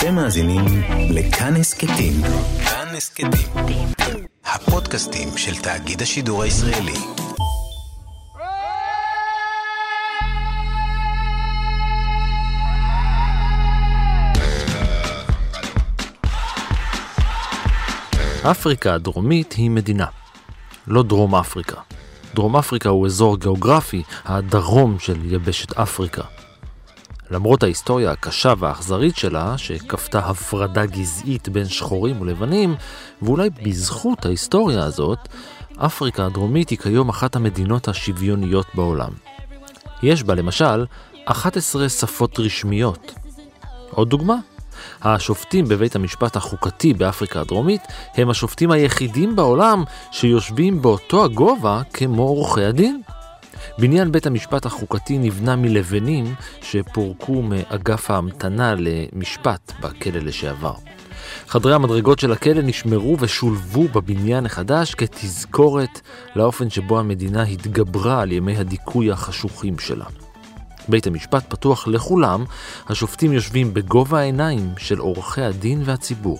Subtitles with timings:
[0.00, 0.64] אתם מאזינים
[1.10, 2.12] לכאן הסכתים.
[2.64, 3.88] כאן הסכתים.
[4.44, 6.92] הפודקאסטים של תאגיד השידור הישראלי.
[18.50, 20.06] אפריקה הדרומית היא מדינה,
[20.86, 21.80] לא דרום אפריקה.
[22.34, 26.39] דרום אפריקה הוא אזור גיאוגרפי, הדרום של יבשת אפריקה.
[27.30, 32.74] למרות ההיסטוריה הקשה והאכזרית שלה, שכפתה הפרדה גזעית בין שחורים ולבנים,
[33.22, 35.18] ואולי בזכות ההיסטוריה הזאת,
[35.76, 39.10] אפריקה הדרומית היא כיום אחת המדינות השוויוניות בעולם.
[40.02, 40.86] יש בה למשל
[41.24, 43.12] 11 שפות רשמיות.
[43.90, 44.36] עוד דוגמה,
[45.02, 47.82] השופטים בבית המשפט החוקתי באפריקה הדרומית
[48.14, 53.02] הם השופטים היחידים בעולם שיושבים באותו הגובה כמו עורכי הדין.
[53.80, 60.74] בניין בית המשפט החוקתי נבנה מלבנים שפורקו מאגף ההמתנה למשפט בכלא לשעבר.
[61.46, 66.00] חדרי המדרגות של הכלא נשמרו ושולבו בבניין החדש כתזכורת
[66.36, 70.06] לאופן שבו המדינה התגברה על ימי הדיכוי החשוכים שלה.
[70.88, 72.44] בית המשפט פתוח לכולם,
[72.88, 76.38] השופטים יושבים בגובה העיניים של עורכי הדין והציבור.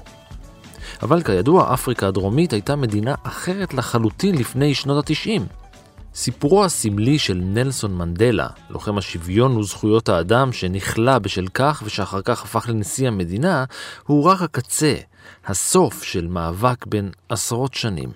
[1.03, 5.60] אבל כידוע, אפריקה הדרומית הייתה מדינה אחרת לחלוטין לפני שנות התשעים.
[6.15, 12.69] סיפורו הסמלי של נלסון מנדלה, לוחם השוויון וזכויות האדם שנכלא בשל כך ושאחר כך הפך
[12.69, 13.65] לנשיא המדינה,
[14.07, 14.95] הוא רק הקצה,
[15.47, 18.11] הסוף של מאבק בין עשרות שנים.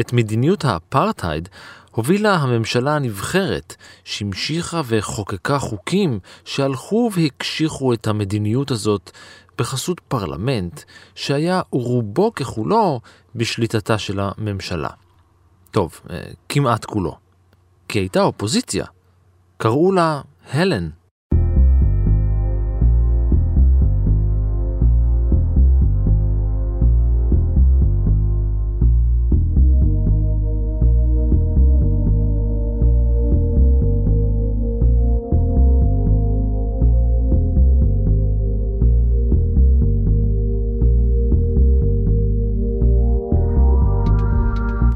[0.00, 1.48] את מדיניות האפרטהייד
[1.90, 9.10] הובילה הממשלה הנבחרת, שהמשיכה וחוקקה חוקים שהלכו והקשיחו את המדיניות הזאת
[9.58, 10.80] בחסות פרלמנט,
[11.14, 13.00] שהיה רובו ככולו
[13.34, 14.90] בשליטתה של הממשלה.
[15.74, 17.16] טוב, אה, כמעט כולו.
[17.88, 18.84] כי הייתה אופוזיציה.
[19.56, 20.88] קראו לה הלן.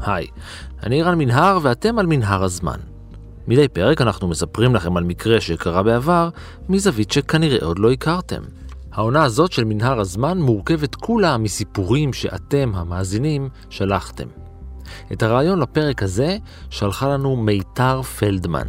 [0.05, 0.27] היי,
[0.83, 2.77] אני רן מנהר ואתם על מנהר הזמן.
[3.47, 6.29] מדי פרק אנחנו מספרים לכם על מקרה שקרה בעבר,
[6.69, 8.41] מזווית שכנראה עוד לא הכרתם.
[8.91, 14.27] העונה הזאת של מנהר הזמן מורכבת כולה מסיפורים שאתם, המאזינים, שלחתם.
[15.13, 16.37] את הרעיון לפרק הזה
[16.69, 18.67] שלחה לנו מיתר פלדמן.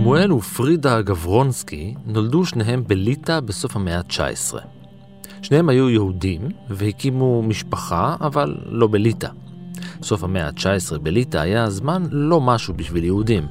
[0.00, 4.58] שמואל ופרידה גברונסקי נולדו שניהם בליטא בסוף המאה ה-19.
[5.42, 9.28] שניהם היו יהודים והקימו משפחה, אבל לא בליטא.
[10.02, 13.46] סוף המאה ה-19 בליטא היה זמן לא משהו בשביל יהודים.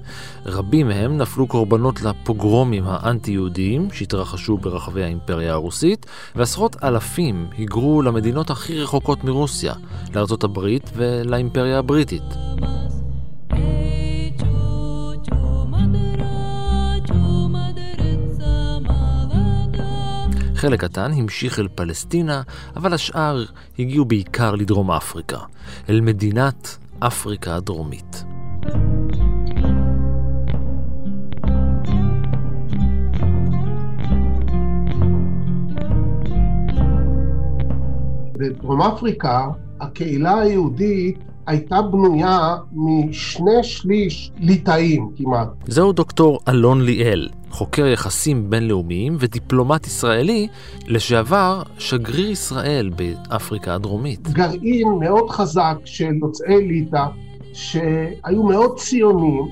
[0.45, 6.05] רבים מהם נפלו קורבנות לפוגרומים האנטי-יהודיים שהתרחשו ברחבי האימפריה הרוסית,
[6.35, 9.73] ועשרות אלפים היגרו למדינות הכי רחוקות מרוסיה,
[10.16, 12.23] לארצות הברית ולאימפריה הבריטית.
[20.59, 22.42] חלק קטן המשיך אל פלסטינה,
[22.75, 23.46] אבל השאר
[23.80, 25.38] הגיעו בעיקר לדרום אפריקה,
[25.90, 28.24] אל מדינת אפריקה הדרומית.
[38.34, 39.47] בדרום אפריקה
[39.81, 45.47] הקהילה היהודית הייתה בנויה משני שליש ליטאים כמעט.
[45.68, 50.47] זהו דוקטור אלון ליאל, חוקר יחסים בינלאומיים ודיפלומט ישראלי,
[50.87, 54.27] לשעבר שגריר ישראל באפריקה הדרומית.
[54.27, 57.05] גרעין מאוד חזק של יוצאי ליטא,
[57.53, 59.47] שהיו מאוד ציונים,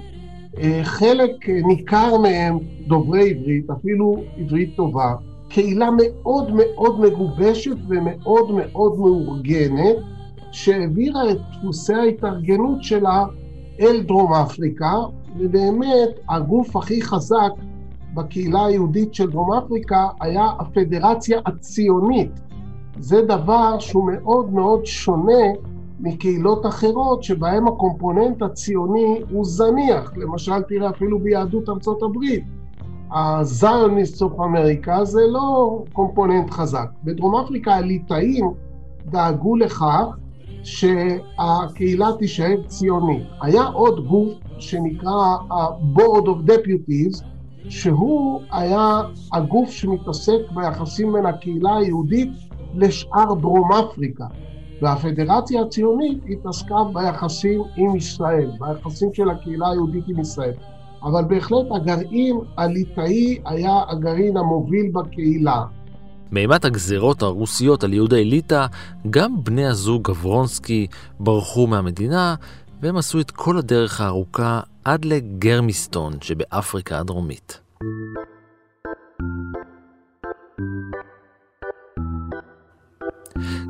[0.58, 2.58] אה, חלק ניכר מהם
[2.88, 5.16] דוברי עברית, אפילו עברית טובה,
[5.50, 9.96] קהילה מאוד מאוד מגובשת ומאוד מאוד מאורגנת.
[10.52, 13.26] שהעבירה את דפוסי ההתארגנות שלה
[13.80, 14.94] אל דרום אפריקה,
[15.40, 17.52] ובאמת הגוף הכי חזק
[18.18, 22.32] בקהילה היהודית של דרום אפריקה היה הפדרציה הציונית.
[23.00, 25.44] זה דבר שהוא מאוד מאוד שונה
[26.00, 30.12] מקהילות אחרות שבהן הקומפוננט הציוני הוא זניח.
[30.18, 32.44] למשל, תראה אפילו ביהדות ארצות הברית.
[33.12, 36.88] הזיוניסט סוף אמריקה זה לא קומפוננט חזק.
[37.04, 38.52] בדרום אפריקה הליטאים
[39.06, 40.06] דאגו לכך
[40.64, 43.24] שהקהילה תישאר ציונית.
[43.42, 44.30] היה עוד גוף
[44.60, 47.24] שנקרא ה-Board of Deputies,
[47.70, 49.02] שהוא היה
[49.34, 52.32] הגוף שמתעסק ביחסים בין הקהילה היהודית
[52.76, 54.26] לשאר דרום אפריקה.
[54.82, 60.54] והפדרציה הציונית התעסקה ביחסים עם ישראל, ביחסים של הקהילה היהודית עם ישראל.
[61.04, 65.64] אבל בהחלט הגרעין הליטאי היה הגרעין המוביל בקהילה.
[66.32, 68.66] מאימת הגזרות הרוסיות על יהודי ליטא,
[69.10, 70.88] גם בני הזוג גברונסקי
[71.20, 72.36] ברחו מהמדינה,
[72.82, 77.62] והם עשו את כל הדרך הארוכה עד לגרמיסטון שבאפריקה הדרומית.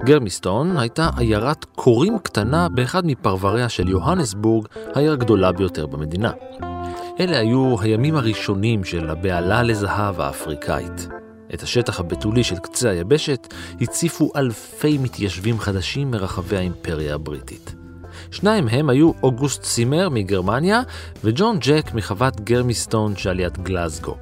[0.06, 6.31] גרמיסטון הייתה עיירת קורים קטנה באחד מפרבריה של יוהנסבורג, העיר הגדולה ביותר במדינה.
[7.19, 11.08] אלה היו הימים הראשונים של הבהלה לזהב האפריקאית.
[11.54, 17.87] את השטח הבתולי של קצה היבשת הציפו אלפי מתיישבים חדשים מרחבי האימפריה הבריטית.
[18.31, 20.81] שניים הם היו אוגוסט סימר מגרמניה
[21.24, 24.15] וג'ון ג'ק מחוות גרמיסטון שעל יד גלזגו.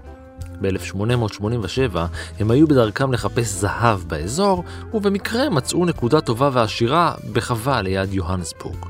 [0.62, 1.98] ב-1887
[2.40, 4.64] הם היו בדרכם לחפש זהב באזור,
[4.94, 8.86] ובמקרה מצאו נקודה טובה ועשירה בחווה ליד יוהנסבורג.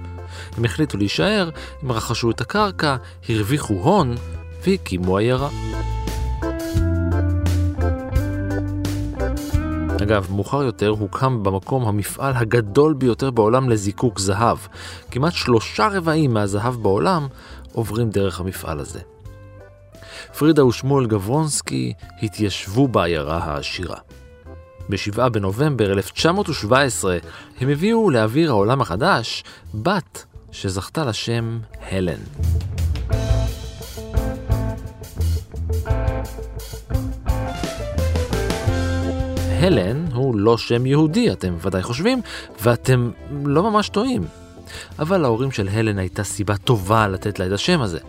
[0.57, 1.49] הם החליטו להישאר,
[1.81, 2.95] הם רכשו את הקרקע,
[3.29, 4.15] הרוויחו הון
[4.63, 5.49] והקימו עיירה.
[10.05, 14.57] אגב, מאוחר יותר הוקם במקום המפעל הגדול ביותר בעולם לזיקוק זהב.
[15.11, 17.27] כמעט שלושה רבעים מהזהב בעולם
[17.71, 18.99] עוברים דרך המפעל הזה.
[20.37, 23.97] פרידה ושמואל גברונסקי התיישבו בעיירה העשירה.
[24.89, 27.17] ב-7 בנובמבר 1917
[27.59, 29.43] הם הביאו לאוויר העולם החדש
[29.73, 31.59] בת שזכתה לשם
[31.91, 32.19] הלן.
[39.55, 42.21] הלן הוא לא שם יהודי, אתם ודאי חושבים,
[42.61, 43.11] ואתם
[43.45, 44.25] לא ממש טועים.
[44.99, 47.99] אבל להורים של הלן הייתה סיבה טובה לתת לה את השם הזה.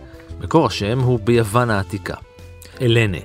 [0.41, 2.15] מקור השם הוא ביוון העתיקה.
[2.81, 3.17] אלנה.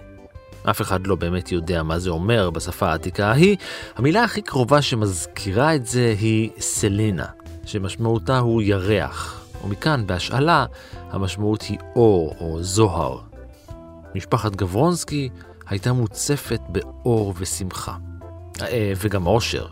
[0.70, 3.56] אף אחד לא באמת יודע מה זה אומר בשפה העתיקה ההיא.
[3.96, 7.26] המילה הכי קרובה שמזכירה את זה היא סלינה,
[7.64, 10.66] שמשמעותה הוא ירח, ומכאן בהשאלה
[11.10, 13.18] המשמעות היא אור או זוהר.
[14.14, 15.28] משפחת גברונסקי
[15.66, 17.96] הייתה מוצפת באור ושמחה.
[18.60, 19.66] אה, וגם עושר.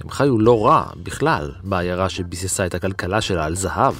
[0.00, 3.94] הם חיו לא רע בכלל בעיירה שביססה את הכלכלה שלה על זהב.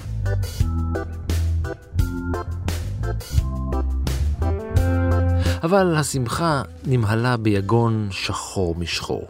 [5.62, 9.28] אבל השמחה נמהלה ביגון שחור משחור.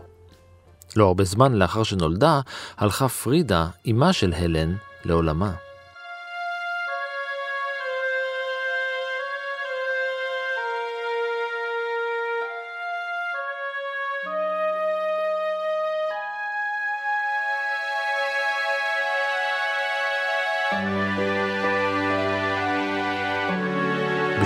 [0.97, 2.41] לא הרבה זמן לאחר שנולדה,
[2.79, 5.53] הלכה פרידה, אמה של הלן, לעולמה.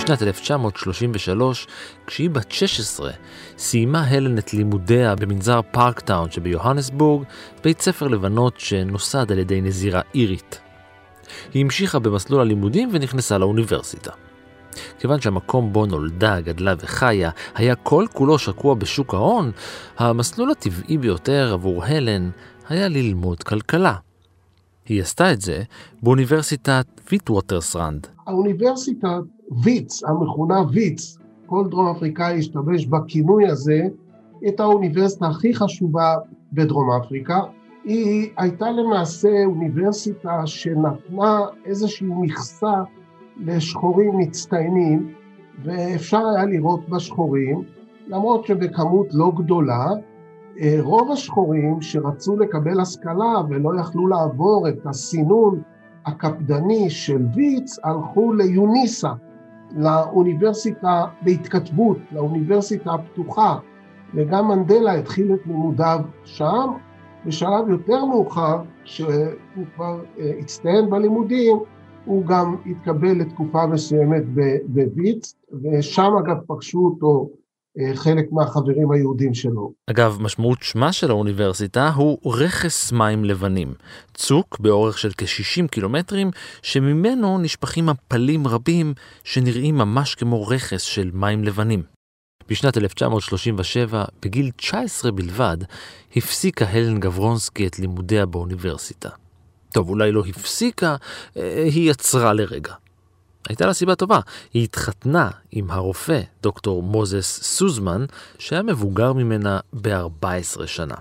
[0.06, 1.66] בשנת 1933,
[2.06, 3.10] כשהיא בת 16,
[3.58, 7.24] סיימה הלן את לימודיה במנזר פארקטאון שביוהנסבורג,
[7.64, 10.60] בית ספר לבנות שנוסד על ידי נזירה אירית.
[11.54, 14.10] היא המשיכה במסלול הלימודים ונכנסה לאוניברסיטה.
[14.98, 19.52] כיוון שהמקום בו נולדה, גדלה וחיה, היה כל כולו שקוע בשוק ההון,
[19.98, 22.30] המסלול הטבעי ביותר עבור הלן
[22.68, 23.94] היה ללמוד כלכלה.
[24.88, 25.62] היא עשתה את זה
[26.02, 28.06] באוניברסיטת ויטווטרסרנד.
[28.26, 29.18] האוניברסיטה
[29.62, 33.80] וויטס, המכונה וויטס, כל דרום אפריקאי השתמש בכינוי הזה,
[34.48, 36.14] את האוניברסיטה הכי חשובה
[36.52, 37.40] בדרום אפריקה.
[37.84, 42.82] היא הייתה למעשה אוניברסיטה שנתנה איזושהי מכסה
[43.36, 45.12] לשחורים מצטיינים,
[45.64, 47.62] ואפשר היה לראות בשחורים,
[48.06, 49.86] למרות שבכמות לא גדולה,
[50.80, 55.62] רוב השחורים שרצו לקבל השכלה ולא יכלו לעבור את הסינון
[56.06, 59.12] הקפדני של ויץ, הלכו ליוניסה,
[59.76, 63.58] לאוניברסיטה בהתכתבות, לאוניברסיטה הפתוחה,
[64.14, 66.70] וגם מנדלה התחיל את לימודיו שם.
[67.26, 71.56] בשלב יותר מאוחר, כשהוא כבר אה, הצטיין בלימודים,
[72.04, 74.22] הוא גם התקבל לתקופה מסוימת
[74.66, 77.36] בוויץ, ושם אגב פגשו אותו אה,
[77.94, 79.72] חלק מהחברים היהודים שלו.
[79.90, 83.74] אגב, משמעות שמה של האוניברסיטה הוא רכס מים לבנים,
[84.14, 86.30] צוק באורך של כ-60 קילומטרים,
[86.62, 91.82] שממנו נשפכים מפלים רבים שנראים ממש כמו רכס של מים לבנים.
[92.48, 95.56] בשנת 1937, בגיל 19 בלבד,
[96.16, 99.08] הפסיקה הלן גברונסקי את לימודיה באוניברסיטה.
[99.72, 100.96] טוב, אולי לא הפסיקה,
[101.36, 102.74] אה, היא יצרה לרגע.
[103.48, 104.20] הייתה לה סיבה טובה,
[104.54, 108.04] היא התחתנה עם הרופא דוקטור מוזס סוזמן,
[108.38, 110.94] שהיה מבוגר ממנה ב-14 שנה.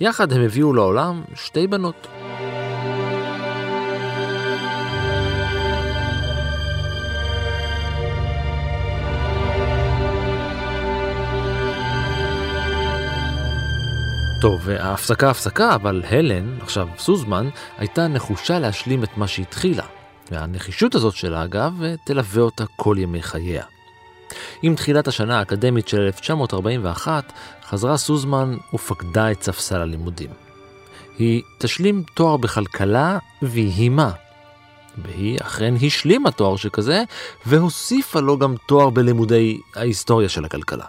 [0.00, 2.06] יחד הם הביאו לעולם שתי בנות.
[14.40, 19.84] טוב, ההפסקה הפסקה, אבל הלן, עכשיו סוזמן, הייתה נחושה להשלים את מה שהתחילה.
[20.30, 21.72] והנחישות הזאת שלה, אגב,
[22.04, 23.64] תלווה אותה כל ימי חייה.
[24.62, 27.32] עם תחילת השנה האקדמית של 1941,
[27.68, 30.30] חזרה סוזמן ופקדה את ספסל הלימודים.
[31.18, 34.10] היא תשלים תואר בכלכלה ויהי מה.
[34.98, 37.02] והיא אכן השלימה תואר שכזה,
[37.46, 40.86] והוסיפה לו גם תואר בלימודי ההיסטוריה של הכלכלה.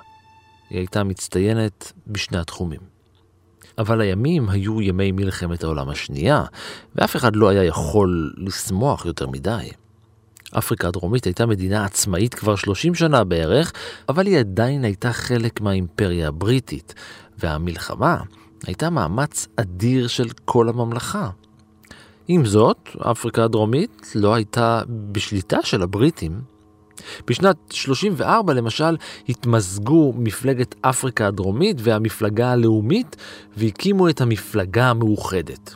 [0.70, 2.95] היא הייתה מצטיינת בשני התחומים.
[3.77, 6.44] אבל הימים היו ימי מלחמת העולם השנייה,
[6.96, 9.70] ואף אחד לא היה יכול לשמוח יותר מדי.
[10.58, 13.74] אפריקה הדרומית הייתה מדינה עצמאית כבר 30 שנה בערך,
[14.10, 16.94] אבל היא עדיין הייתה חלק מהאימפריה הבריטית,
[17.38, 18.17] והמלחמה
[18.65, 21.29] הייתה מאמץ אדיר של כל הממלכה.
[22.27, 26.55] עם זאת, אפריקה הדרומית לא הייתה בשליטה של הבריטים.
[27.28, 28.98] בשנת 34 למשל
[29.30, 33.16] התמזגו מפלגת אפריקה הדרומית והמפלגה הלאומית
[33.58, 35.76] והקימו את המפלגה המאוחדת.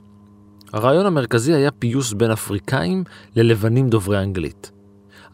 [0.73, 3.03] הרעיון המרכזי היה פיוס בין אפריקאים
[3.35, 4.71] ללבנים דוברי אנגלית.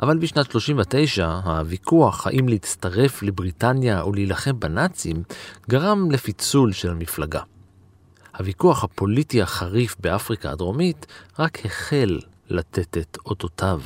[0.02, 5.24] אבל בשנת 39 הוויכוח האם להצטרף לבריטניה או להילחם בנאצים
[5.70, 7.42] גרם לפיצול של המפלגה.
[8.38, 11.06] הוויכוח הפוליטי החריף באפריקה הדרומית
[11.40, 13.82] רק החל לתת את אותותיו.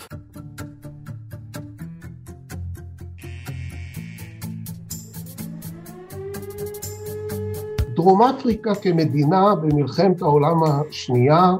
[7.99, 11.51] דרום אפריקה כמדינה במלחמת העולם השנייה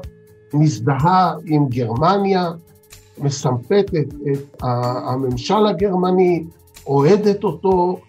[0.54, 2.50] מזדהה עם גרמניה,
[3.18, 6.44] מסמפתת את הממשל הגרמני,
[6.86, 8.00] אוהדת אותו,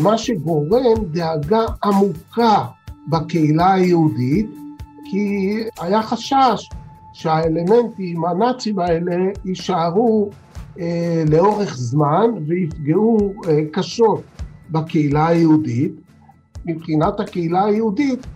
[0.00, 2.64] מה שגורם דאגה עמוקה
[3.08, 4.50] בקהילה היהודית,
[5.10, 6.68] כי היה חשש
[7.12, 10.30] שהאלמנטים הנאצים האלה יישארו
[10.80, 14.22] אה, לאורך זמן ויפגעו אה, קשות
[14.70, 16.11] בקהילה היהודית.
[16.66, 18.26] מבחינת הקהילה היהודית,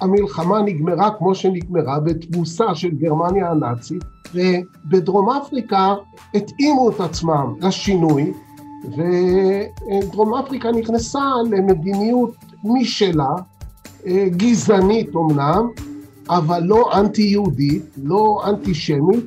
[0.00, 5.94] המלחמה נגמרה כמו שנגמרה בתבוסה של גרמניה הנאצית, ובדרום אפריקה
[6.34, 8.32] התאימו את עצמם לשינוי,
[8.84, 13.34] ודרום אפריקה נכנסה למדיניות משלה,
[14.36, 15.68] גזענית אמנם,
[16.28, 19.24] אבל לא אנטי-יהודית, לא אנטישמית.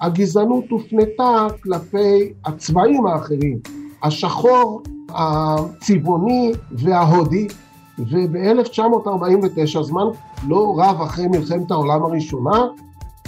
[0.00, 3.58] הגזענות הופנתה כלפי הצבעים האחרים,
[4.02, 7.46] השחור, הצבעוני וההודי,
[7.98, 10.06] וב-1949, זמן
[10.48, 12.66] לא רב אחרי מלחמת העולם הראשונה,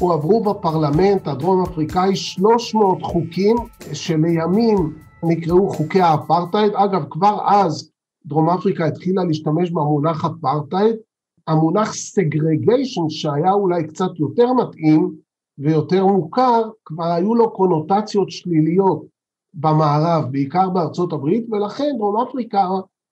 [0.00, 3.56] הועברו בפרלמנט הדרום אפריקאי 300 חוקים
[3.92, 4.92] שלימים
[5.23, 6.73] נקראו חוקי האפרטהייד.
[6.75, 7.90] אגב, כבר אז
[8.26, 10.96] דרום אפריקה התחילה להשתמש במונח אפרטהייד.
[11.46, 15.14] המונח segregation, שהיה אולי קצת יותר מתאים
[15.58, 19.02] ויותר מוכר, כבר היו לו קונוטציות שליליות
[19.54, 22.68] במערב, בעיקר בארצות הברית, ולכן דרום אפריקה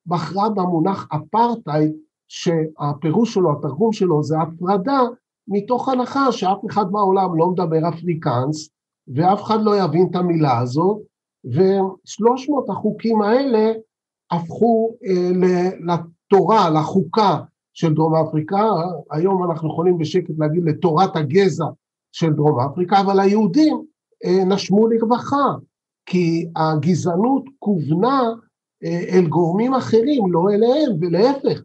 [0.07, 1.93] בחרה במונח אפרטהייד,
[2.29, 5.01] שהפירוש שלו, התרגום שלו זה הפרדה,
[5.49, 8.71] מתוך הנחה שאף אחד בעולם לא מדבר אפריקאנס,
[9.15, 10.99] ואף אחד לא יבין את המילה הזאת,
[11.45, 13.73] ושלוש מאות החוקים האלה
[14.31, 15.31] הפכו אה,
[15.81, 17.39] לתורה, לחוקה
[17.75, 18.63] של דרום אפריקה,
[19.11, 21.67] היום אנחנו יכולים בשקט להגיד לתורת הגזע
[22.13, 23.85] של דרום אפריקה, אבל היהודים
[24.25, 25.55] אה, נשמו לרווחה,
[26.07, 28.23] כי הגזענות כוונה
[28.85, 31.63] אל גורמים אחרים, לא אליהם, ולהפך,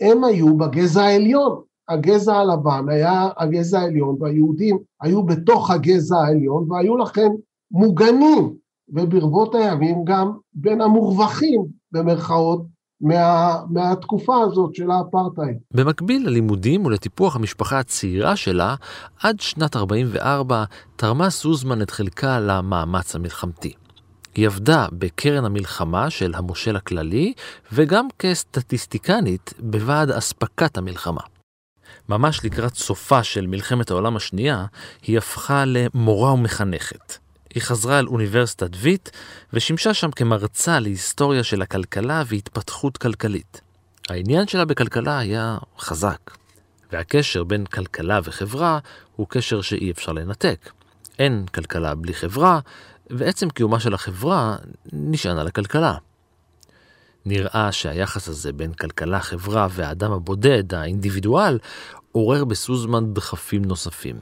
[0.00, 1.60] הם היו בגזע העליון.
[1.88, 7.28] הגזע הלבן היה הגזע העליון, והיהודים היו בתוך הגזע העליון, והיו לכן
[7.70, 8.54] מוגנים,
[8.88, 12.66] וברבות הימים גם בין המורווחים, במרכאות,
[13.00, 15.58] מה, מהתקופה הזאת של האפרטהייד.
[15.74, 18.74] במקביל ללימודים ולטיפוח המשפחה הצעירה שלה,
[19.22, 20.64] עד שנת 44
[20.96, 23.72] תרמה סוזמן את חלקה למאמץ המלחמתי.
[24.34, 27.32] היא עבדה בקרן המלחמה של המושל הכללי,
[27.72, 31.20] וגם כסטטיסטיקנית בוועד אספקת המלחמה.
[32.08, 34.66] ממש לקראת סופה של מלחמת העולם השנייה,
[35.02, 37.18] היא הפכה למורה ומחנכת.
[37.54, 39.08] היא חזרה אל אוניברסיטת ויט
[39.52, 43.60] ושימשה שם כמרצה להיסטוריה של הכלכלה והתפתחות כלכלית.
[44.08, 46.30] העניין שלה בכלכלה היה חזק,
[46.92, 48.78] והקשר בין כלכלה וחברה
[49.16, 50.70] הוא קשר שאי אפשר לנתק.
[51.18, 52.60] אין כלכלה בלי חברה,
[53.10, 54.56] ועצם קיומה של החברה
[54.92, 55.94] נשען על הכלכלה.
[57.26, 61.58] נראה שהיחס הזה בין כלכלה, חברה והאדם הבודד, האינדיבידואל,
[62.12, 64.16] עורר בסוזמן דחפים נוספים.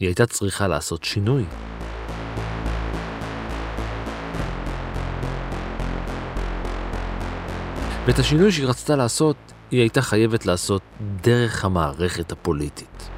[0.00, 1.44] היא הייתה צריכה לעשות שינוי.
[8.06, 9.36] ואת השינוי שהיא רצתה לעשות,
[9.70, 10.82] היא הייתה חייבת לעשות
[11.20, 13.10] דרך המערכת הפוליטית.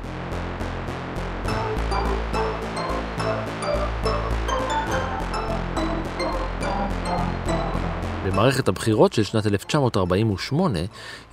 [8.26, 10.78] במערכת הבחירות של שנת 1948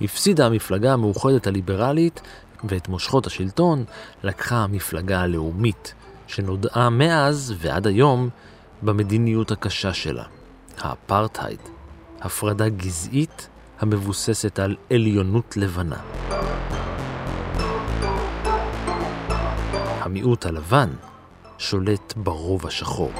[0.00, 2.20] הפסידה המפלגה המאוחדת הליברלית
[2.64, 3.84] ואת מושכות השלטון
[4.22, 5.94] לקחה המפלגה הלאומית,
[6.26, 8.28] שנודעה מאז ועד היום
[8.82, 10.24] במדיניות הקשה שלה,
[10.78, 11.58] האפרטהייד,
[12.20, 13.48] הפרדה גזעית
[13.80, 15.98] המבוססת על עליונות לבנה.
[20.00, 20.90] המיעוט הלבן
[21.58, 23.12] שולט ברוב השחור.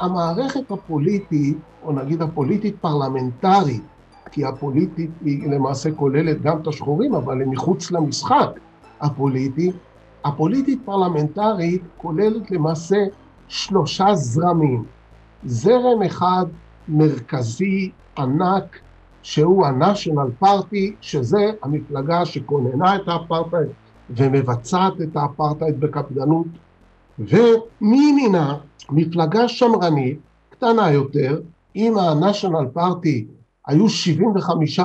[0.00, 3.82] המערכת הפוליטית, או נגיד הפוליטית פרלמנטרית,
[4.30, 8.50] כי הפוליטית היא למעשה כוללת גם את השחורים, אבל הם מחוץ למשחק
[9.00, 9.72] הפוליטי,
[10.24, 12.96] הפוליטית פרלמנטרית כוללת למעשה
[13.48, 14.84] שלושה זרמים.
[15.44, 16.46] זרם אחד
[16.88, 18.78] מרכזי, ענק,
[19.22, 23.68] שהוא ה-National Party, שזה המפלגה שכוננה את האפרטהייד
[24.10, 26.46] ומבצעת את האפרטהייד בקפדנות,
[27.20, 28.54] ומימינה
[28.90, 31.40] מפלגה שמרנית, קטנה יותר,
[31.76, 33.24] אם ה-National Party
[33.66, 33.86] היו
[34.78, 34.80] 75%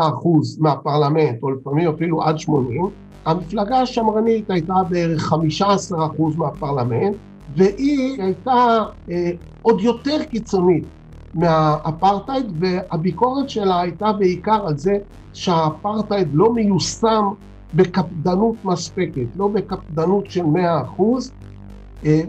[0.60, 2.82] מהפרלמנט, או לפעמים אפילו עד 80,
[3.25, 5.36] המפלגה השמרנית הייתה בערך 15%
[6.38, 7.15] מהפרלמנט,
[7.56, 10.86] והיא הייתה אה, עוד יותר קיצונית
[11.34, 14.98] מהאפרטהייד, והביקורת שלה הייתה בעיקר על זה
[15.34, 17.24] שהאפרטהייד לא מיושם
[17.74, 20.46] בקפדנות מספקת, לא בקפדנות של 100%.
[20.58, 21.45] אה,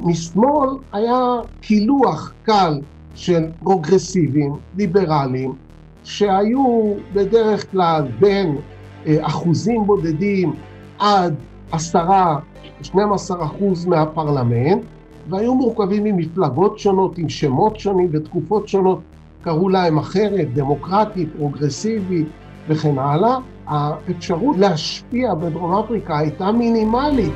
[0.03, 2.81] משמאל היה קילוח קל
[3.15, 5.53] של פרוגרסיבים, ליברליים,
[6.05, 8.57] שהיו בדרך כלל בין
[9.07, 10.53] אה, אחוזים בודדים
[10.99, 11.35] עד
[11.73, 12.39] עשרה,
[12.83, 14.83] 12 אחוז מהפרלמנט,
[15.29, 19.01] והיו מורכבים ממפלגות שונות, עם שמות שונים ותקופות שונות,
[19.43, 22.25] קראו להם אחרת, דמוקרטי, פרוגרסיבי
[22.69, 23.39] וכן הלאה.
[23.67, 27.33] האפשרות להשפיע בדרום אפריקה הייתה מינימלית.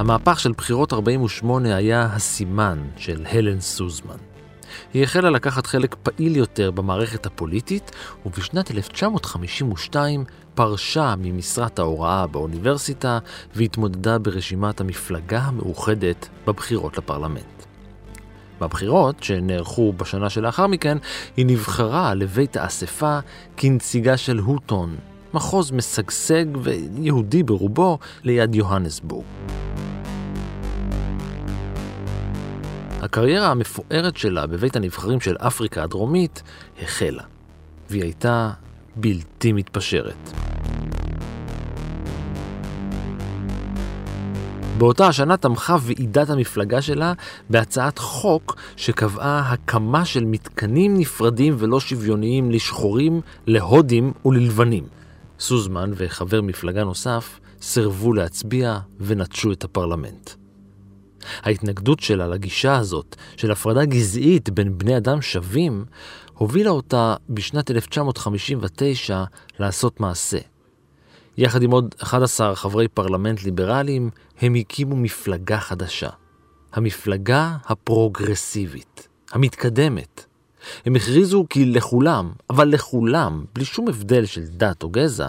[0.00, 4.16] המהפך של בחירות 48 היה הסימן של הלן סוזמן.
[4.94, 7.90] היא החלה לקחת חלק פעיל יותר במערכת הפוליטית,
[8.26, 13.18] ובשנת 1952 פרשה ממשרת ההוראה באוניברסיטה
[13.54, 17.64] והתמודדה ברשימת המפלגה המאוחדת בבחירות לפרלמנט.
[18.60, 20.98] בבחירות, שנערכו בשנה שלאחר מכן,
[21.36, 23.18] היא נבחרה לבית האספה
[23.56, 24.96] כנציגה של הוטון,
[25.34, 29.24] מחוז משגשג ויהודי ברובו ליד יוהנסבורג.
[33.10, 36.42] הקריירה המפוארת שלה בבית הנבחרים של אפריקה הדרומית
[36.82, 37.22] החלה,
[37.90, 38.50] והיא הייתה
[38.96, 40.32] בלתי מתפשרת.
[44.78, 47.12] באותה השנה תמכה ועידת המפלגה שלה
[47.50, 54.84] בהצעת חוק שקבעה הקמה של מתקנים נפרדים ולא שוויוניים לשחורים, להודים וללבנים.
[55.40, 60.39] סוזמן וחבר מפלגה נוסף סירבו להצביע ונטשו את הפרלמנט.
[61.42, 65.84] ההתנגדות שלה לגישה הזאת של הפרדה גזעית בין בני אדם שווים,
[66.34, 69.24] הובילה אותה בשנת 1959
[69.58, 70.38] לעשות מעשה.
[71.36, 76.08] יחד עם עוד 11 חברי פרלמנט ליברליים, הם הקימו מפלגה חדשה.
[76.72, 80.24] המפלגה הפרוגרסיבית, המתקדמת.
[80.86, 85.28] הם הכריזו כי לכולם, אבל לכולם, בלי שום הבדל של דת או גזע,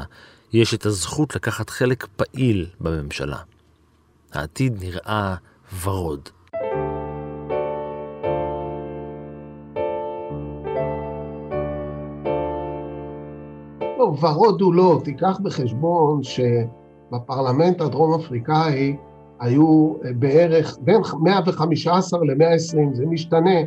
[0.54, 3.38] יש את הזכות לקחת חלק פעיל בממשלה.
[4.34, 5.36] העתיד נראה
[5.80, 6.30] ורוד.
[13.98, 18.96] לא, ורוד הוא לא, תיקח בחשבון שבפרלמנט הדרום אפריקאי
[19.40, 23.60] היו בערך בין 115 ל-120, זה משתנה,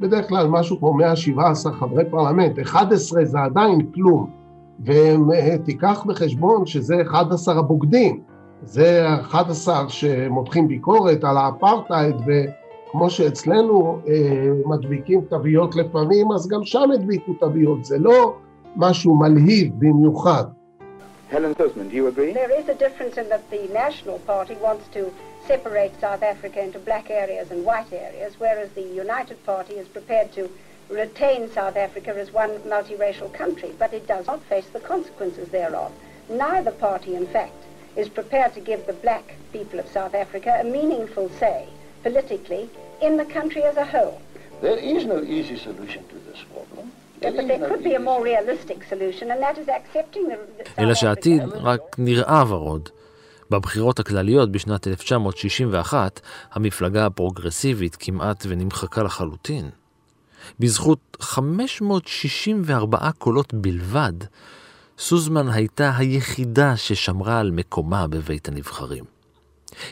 [0.00, 4.30] בדרך כלל משהו כמו 117 חברי פרלמנט, 11 זה עדיין כלום,
[4.86, 8.20] ותיקח בחשבון שזה 11 הבוגדים,
[8.62, 14.14] זה 11 שמותחים ביקורת על האפרטהייד, וכמו שאצלנו אה,
[14.66, 18.34] מדביקים תוויות לפעמים, אז גם שם הדביקו תוויות, זה לא
[18.76, 20.44] משהו מלהיב במיוחד.
[21.30, 22.32] Helen Sosman, do you agree?
[22.32, 25.02] There is a difference in that the National Party wants to
[25.46, 30.28] separate South Africa into black areas and white areas, whereas the United Party is prepared
[30.38, 30.42] to
[31.02, 35.92] retain South Africa as one multiracial country, but it does not face the consequences thereof.
[36.28, 37.60] Neither party, in fact,
[38.02, 41.58] is prepared to give the black people of South Africa a meaningful say,
[42.06, 42.64] politically,
[43.06, 44.18] in the country as a whole.
[44.66, 46.84] There is no easy solution to this problem.
[47.22, 50.36] But there could be a more realistic solution, and that is accepting the...
[50.78, 52.88] אלא שהעתיד רק נראה ורוד.
[53.50, 56.20] בבחירות הכלליות בשנת 1961,
[56.52, 59.70] המפלגה הפרוגרסיבית כמעט ונמחקה לחלוטין.
[60.60, 64.12] בזכות 564 קולות בלבד,
[65.00, 69.04] סוזמן הייתה היחידה ששמרה על מקומה בבית הנבחרים.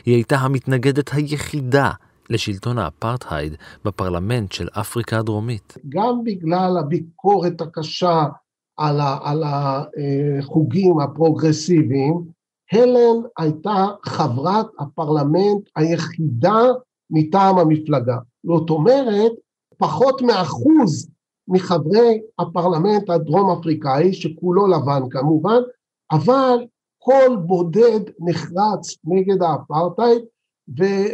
[0.05, 1.91] היא הייתה המתנגדת היחידה
[2.29, 3.53] לשלטון האפרטהייד
[3.85, 5.77] בפרלמנט של אפריקה הדרומית.
[5.89, 8.23] גם בגלל הביקורת הקשה
[8.77, 12.23] על, ה, על החוגים הפרוגרסיביים,
[12.71, 16.61] הלן הייתה חברת הפרלמנט היחידה
[17.09, 18.17] מטעם המפלגה.
[18.45, 19.31] זאת אומרת,
[19.77, 21.09] פחות מאחוז
[21.49, 25.59] מחברי הפרלמנט הדרום אפריקאי, שכולו לבן כמובן,
[26.11, 26.65] אבל
[26.97, 30.21] קול בודד נחרץ נגד האפרטהייד,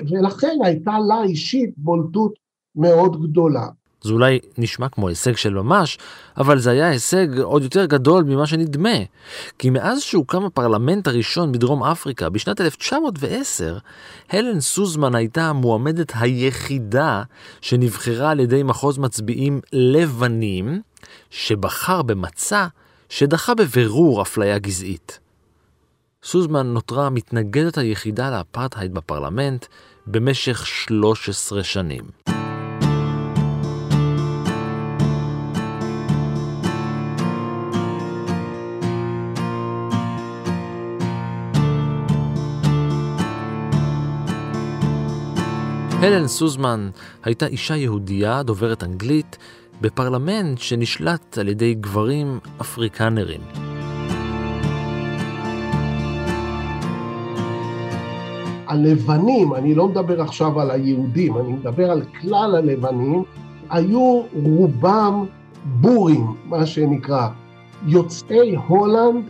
[0.10, 2.34] ולכן הייתה לה אישית בולטות
[2.76, 3.68] מאוד גדולה.
[4.06, 5.98] זה אולי נשמע כמו הישג של ממש,
[6.38, 8.98] אבל זה היה הישג עוד יותר גדול ממה שנדמה.
[9.60, 13.78] כי מאז שהוקם הפרלמנט הראשון בדרום אפריקה בשנת 1910,
[14.30, 17.24] הלן סוזמן הייתה המועמדת היחידה
[17.62, 20.82] שנבחרה על ידי מחוז מצביעים לבנים,
[21.30, 22.68] שבחר במצע
[23.10, 25.20] שדחה בבירור אפליה גזעית.
[26.24, 29.66] סוזמן נותרה המתנגדת היחידה לאפרטהייד בפרלמנט
[30.08, 32.04] במשך 13 שנים.
[46.02, 46.90] הלן סוזמן
[47.24, 49.38] הייתה אישה יהודייה דוברת אנגלית
[49.82, 53.42] בפרלמנט שנשלט על ידי גברים אפריקנרים.
[58.68, 63.24] הלבנים, אני לא מדבר עכשיו על היהודים, אני מדבר על כלל הלבנים,
[63.70, 65.26] היו רובם
[65.66, 67.28] בורים, מה שנקרא,
[67.88, 69.24] יוצאי הולנד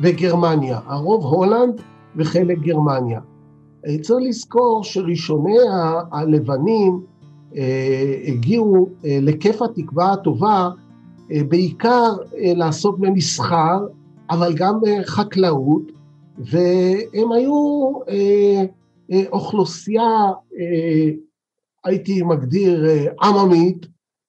[0.00, 1.80] וגרמניה, הרוב הולנד
[2.16, 3.20] וחלק גרמניה.
[3.88, 5.56] אה, צריך לזכור שראשוני
[6.12, 7.00] הלבנים
[7.56, 10.70] אה, הגיעו אה, לכיף התקווה הטובה
[11.48, 13.78] בעיקר לעסוק במסחר,
[14.30, 15.82] אבל גם בחקלאות,
[16.38, 17.92] והם היו
[19.32, 20.30] אוכלוסייה,
[21.84, 22.86] הייתי מגדיר
[23.22, 23.86] עממית,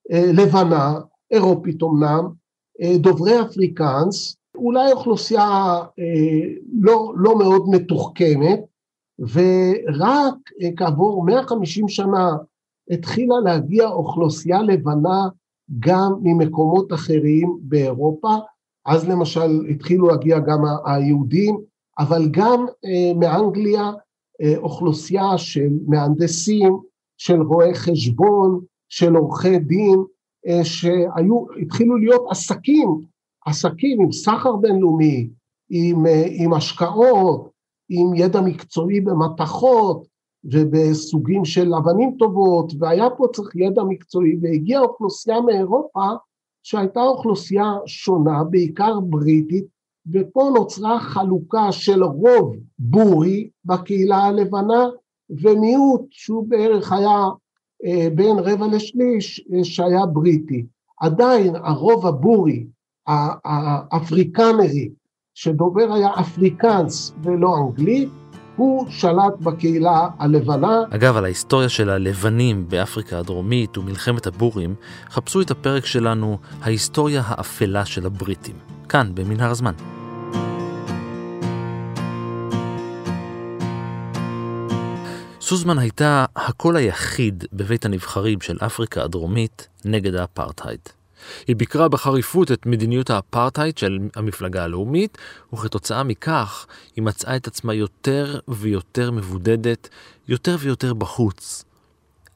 [0.10, 1.00] לבנה,
[1.32, 2.28] אירופית אמנם,
[2.95, 5.80] דוברי אפריקאנס, אולי אוכלוסייה
[6.82, 8.60] לא, לא מאוד מתוחכמת,
[9.19, 12.38] ורק אה, כעבור 150 שנה
[12.91, 15.27] התחילה להגיע אוכלוסייה לבנה
[15.79, 18.36] גם ממקומות אחרים באירופה,
[18.86, 21.58] אז למשל התחילו להגיע גם היהודים,
[21.99, 23.91] אבל גם אה, מאנגליה
[24.41, 26.77] אה, אוכלוסייה של מהנדסים,
[27.17, 30.03] של רואי חשבון, של עורכי דין,
[30.63, 33.01] שהיו, התחילו להיות עסקים,
[33.45, 35.29] עסקים עם סחר בינלאומי,
[35.69, 37.48] עם, עם השקעות,
[37.89, 40.08] עם ידע מקצועי במתכות
[40.43, 46.06] ובסוגים של אבנים טובות, והיה פה צריך ידע מקצועי, והגיעה אוכלוסייה מאירופה
[46.63, 49.65] שהייתה אוכלוסייה שונה, בעיקר בריטית,
[50.13, 54.88] ופה נוצרה חלוקה של רוב בורי בקהילה הלבנה,
[55.30, 57.28] ומיעוט שהוא בערך היה
[57.86, 60.65] אה, בין רבע לשליש אה, שהיה בריטי.
[61.02, 62.65] עדיין הרוב הבורי,
[63.08, 64.89] האפריקנרי,
[65.41, 68.10] שדובר היה אפריקאנס ולא אנגלית,
[68.56, 70.82] הוא שלט בקהילה הלבנה.
[70.89, 74.75] אגב, על ההיסטוריה של הלבנים באפריקה הדרומית ומלחמת הבורים,
[75.10, 78.56] חפשו את הפרק שלנו, ההיסטוריה האפלה של הבריטים,
[78.89, 79.73] כאן, במנהר הזמן.
[85.41, 90.98] סוזמן הייתה הקול היחיד בבית הנבחרים של אפריקה הדרומית נגד האפרטהייד.
[91.48, 95.18] היא ביקרה בחריפות את מדיניות האפרטהייד של המפלגה הלאומית,
[95.54, 96.65] וכתוצאה מכך
[96.96, 99.89] היא מצאה את עצמה יותר ויותר מבודדת,
[100.28, 101.65] יותר ויותר בחוץ.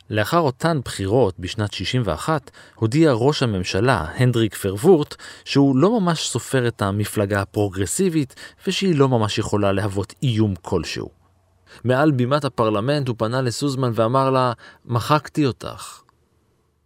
[0.09, 6.81] לאחר אותן בחירות בשנת 61, הודיע ראש הממשלה, הנדריק פרוורט, שהוא לא ממש סופר את
[6.81, 8.35] המפלגה הפרוגרסיבית,
[8.67, 11.09] ושהיא לא ממש יכולה להוות איום כלשהו.
[11.83, 14.53] מעל בימת הפרלמנט הוא פנה לסוזמן ואמר לה,
[14.85, 16.01] מחקתי אותך.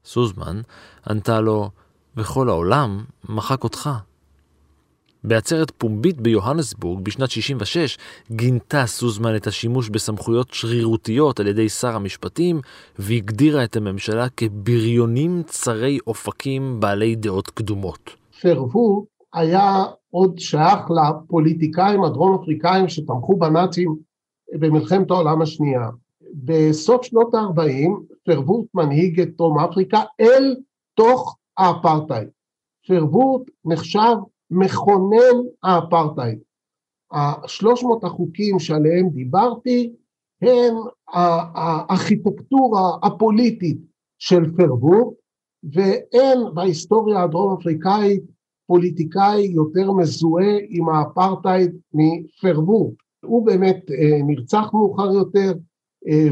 [0.06, 0.62] סוזמן
[1.10, 1.72] ענתה לו,
[2.18, 3.90] וכל העולם מחק אותך.
[5.24, 7.98] בעצרת פומבית ביוהנסבורג בשנת 66
[8.32, 12.62] גינתה סוזמן את השימוש בסמכויות שרירותיות על ידי שר המשפטים
[13.00, 18.10] והגדירה את הממשלה כבריונים צרי אופקים בעלי דעות קדומות.
[18.42, 23.96] פרוו היה עוד שייך לפוליטיקאים הדרום אפריקאים שתמכו בנאצים
[24.54, 25.90] במלחמת העולם השנייה.
[26.34, 27.90] בסוף שנות ה-40
[28.26, 30.56] פרוורט מנהיג את דרום אפריקה אל
[30.96, 32.28] תוך האפרטהייד.
[32.88, 34.16] פרוורט נחשב
[34.52, 36.40] מכונן האפרטהייד.
[37.12, 39.94] השלוש מאות החוקים שעליהם דיברתי
[40.42, 40.76] הם
[41.10, 43.78] הארכיטקטורה הפוליטית
[44.20, 45.14] של פרוורד
[45.74, 48.24] ואין בהיסטוריה הדרום אפריקאית
[48.68, 52.94] פוליטיקאי יותר מזוהה עם האפרטהייד מפרוורד.
[53.26, 55.54] הוא באמת אה, נרצח מאוחר יותר,
[56.08, 56.28] אה,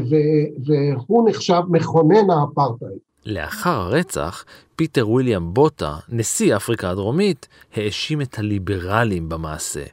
[0.66, 3.05] והוא נחשב מכונן האפרטהייד.
[3.26, 4.44] לאחר הרצח,
[4.76, 9.84] פיטר וויליאם בוטה, נשיא אפריקה הדרומית, האשים את הליברלים במעשה.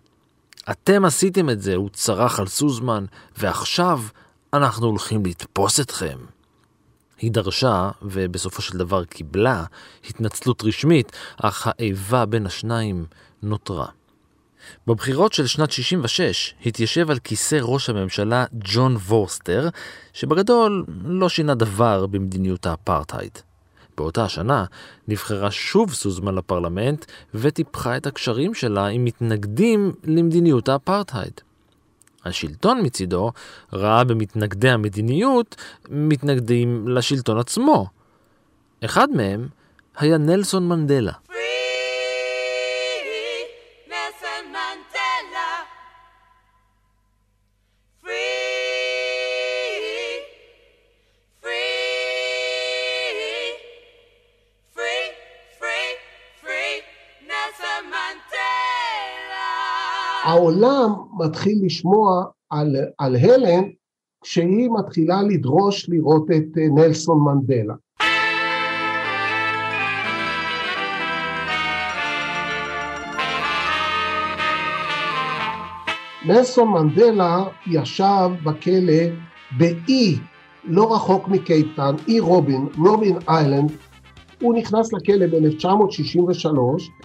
[0.71, 3.05] אתם עשיתם את זה, הוא צרח על סוזמן,
[3.37, 3.99] ועכשיו
[4.53, 6.17] אנחנו הולכים לתפוס אתכם.
[7.17, 9.63] היא דרשה, ובסופו של דבר קיבלה,
[10.09, 13.05] התנצלות רשמית, אך האיבה בין השניים
[13.43, 13.87] נותרה.
[14.87, 19.69] בבחירות של שנת 66 התיישב על כיסא ראש הממשלה ג'ון וורסטר,
[20.13, 23.31] שבגדול לא שינה דבר במדיניות האפרטהייד.
[23.97, 24.65] באותה השנה
[25.07, 31.41] נבחרה שוב סוזמן לפרלמנט וטיפחה את הקשרים שלה עם מתנגדים למדיניות האפרטהייד.
[32.25, 33.31] השלטון מצידו
[33.73, 35.55] ראה במתנגדי המדיניות
[35.89, 37.87] מתנגדים לשלטון עצמו.
[38.85, 39.47] אחד מהם
[39.97, 41.13] היה נלסון מנדלה.
[60.43, 63.63] העולם מתחיל לשמוע על, על הלן
[64.21, 67.73] כשהיא מתחילה לדרוש לראות את אה, נלסון מנדלה.
[76.25, 79.03] נלסון מנדלה ישב בכלא
[79.57, 80.15] באי
[80.63, 83.71] לא רחוק מקייפטן, אי רובין, רובין איילנד,
[84.43, 86.57] הוא נכנס לכלא ב-1963,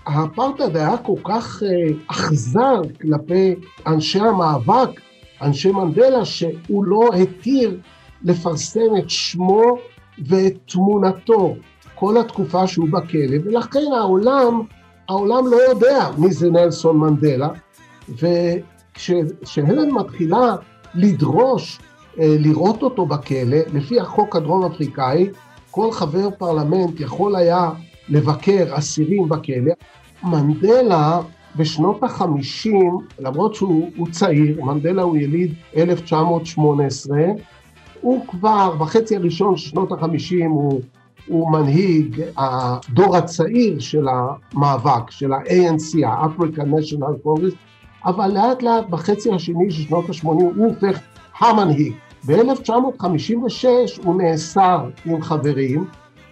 [0.06, 1.68] האפרטהייד היה כל כך אה,
[2.06, 3.54] אכזר כלפי
[3.86, 5.00] אנשי המאבק,
[5.42, 7.78] אנשי מנדלה, שהוא לא התיר
[8.22, 9.78] לפרסם את שמו
[10.26, 11.54] ואת תמונתו
[11.94, 14.62] כל התקופה שהוא בכלא, ולכן העולם,
[15.08, 17.48] העולם לא יודע מי זה נלסון מנדלה,
[18.08, 20.56] וכשהלן מתחילה
[20.94, 21.78] לדרוש
[22.18, 25.26] אה, לראות אותו בכלא, לפי החוק הדרום אפריקאי,
[25.70, 27.70] כל חבר פרלמנט יכול היה
[28.08, 29.72] לבקר אסירים בכלא.
[30.22, 31.20] מנדלה
[31.56, 37.18] בשנות החמישים, למרות שהוא צעיר, מנדלה הוא יליד 1918,
[38.00, 40.80] הוא כבר בחצי הראשון של שנות החמישים הוא,
[41.26, 47.54] הוא מנהיג הדור הצעיר של המאבק, של ה-ANC, ה-African National Congress,
[48.04, 51.00] אבל לאט לאט בחצי השני של שנות ה-80 הוא הופך
[51.38, 51.92] המנהיג.
[52.26, 53.66] ב-1956
[54.04, 55.84] הוא נאסר עם חברים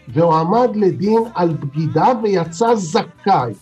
[0.09, 3.53] והועמד לדין על בגידה ויצא זכאי.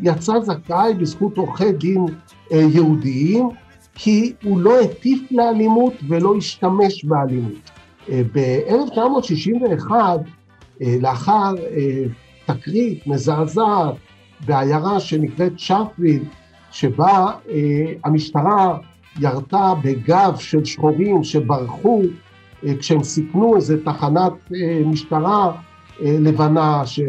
[0.00, 2.04] יצא זכאי בזכות עורכי דין
[2.52, 3.48] אה, יהודיים
[3.94, 7.70] כי הוא לא הטיף לאלימות ולא השתמש באלימות.
[8.10, 9.92] אה, ב-1961,
[10.82, 11.54] אה, לאחר
[12.46, 13.94] תקרית מזעזעת
[14.46, 16.24] בעיירה שנקראת שפוויל,
[16.70, 17.32] שבה
[18.04, 18.78] המשטרה
[19.18, 22.02] ירתה בגב של שחורים שברחו
[22.66, 25.52] אה, כשהם סיכנו איזה תחנת אה, משטרה
[26.02, 27.00] אה, לבנה ש...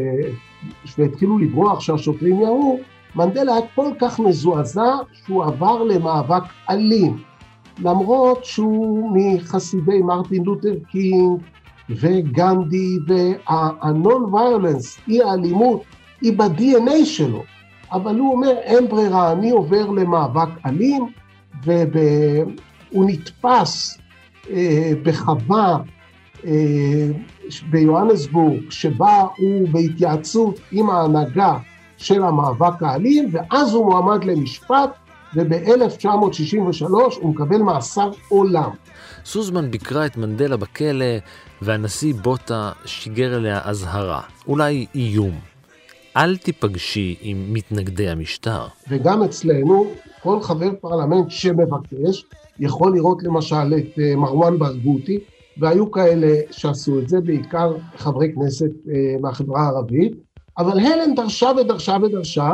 [0.97, 2.79] והתחילו לברוח שהשוטרים ירו,
[3.15, 7.17] מנדלה היה כל כך מזועזע שהוא עבר למאבק אלים,
[7.79, 11.41] למרות שהוא מחסידי מרטין לותר קינג
[11.89, 15.83] וגנדי והנון ויולנס, אי האלימות,
[16.21, 17.43] היא ב-DNA שלו,
[17.91, 21.07] אבל הוא אומר אין ברירה, אני עובר למאבק אלים
[21.63, 23.97] והוא נתפס
[24.49, 25.77] אה, בחווה
[26.45, 26.51] אה,
[27.69, 31.57] ביוהנסבורג, שבה הוא בהתייעצות עם ההנהגה
[31.97, 34.89] של המאבק האלים, ואז הוא מועמד למשפט,
[35.35, 36.85] וב-1963
[37.21, 38.69] הוא מקבל מאסר עולם.
[39.25, 41.05] סוזמן ביקרה את מנדלה בכלא,
[41.61, 45.50] והנשיא בוטה שיגר אליה אזהרה, אולי איום.
[46.17, 48.67] אל תיפגשי עם מתנגדי המשטר.
[48.89, 49.85] וגם אצלנו,
[50.23, 52.25] כל חבר פרלמנט שמבקש
[52.59, 55.19] יכול לראות למשל את אה, מרואן ברגותי,
[55.57, 60.11] והיו כאלה שעשו את זה, בעיקר חברי כנסת אה, מהחברה הערבית,
[60.57, 62.51] אבל הלן דרשה ודרשה ודרשה,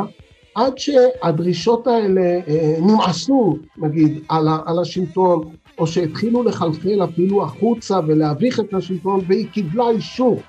[0.54, 8.60] עד שהדרישות האלה אה, נמאסו, נגיד, על, על השלטון, או שהתחילו לחלחל אפילו החוצה ולהביך
[8.60, 10.40] את השלטון, והיא קיבלה אישור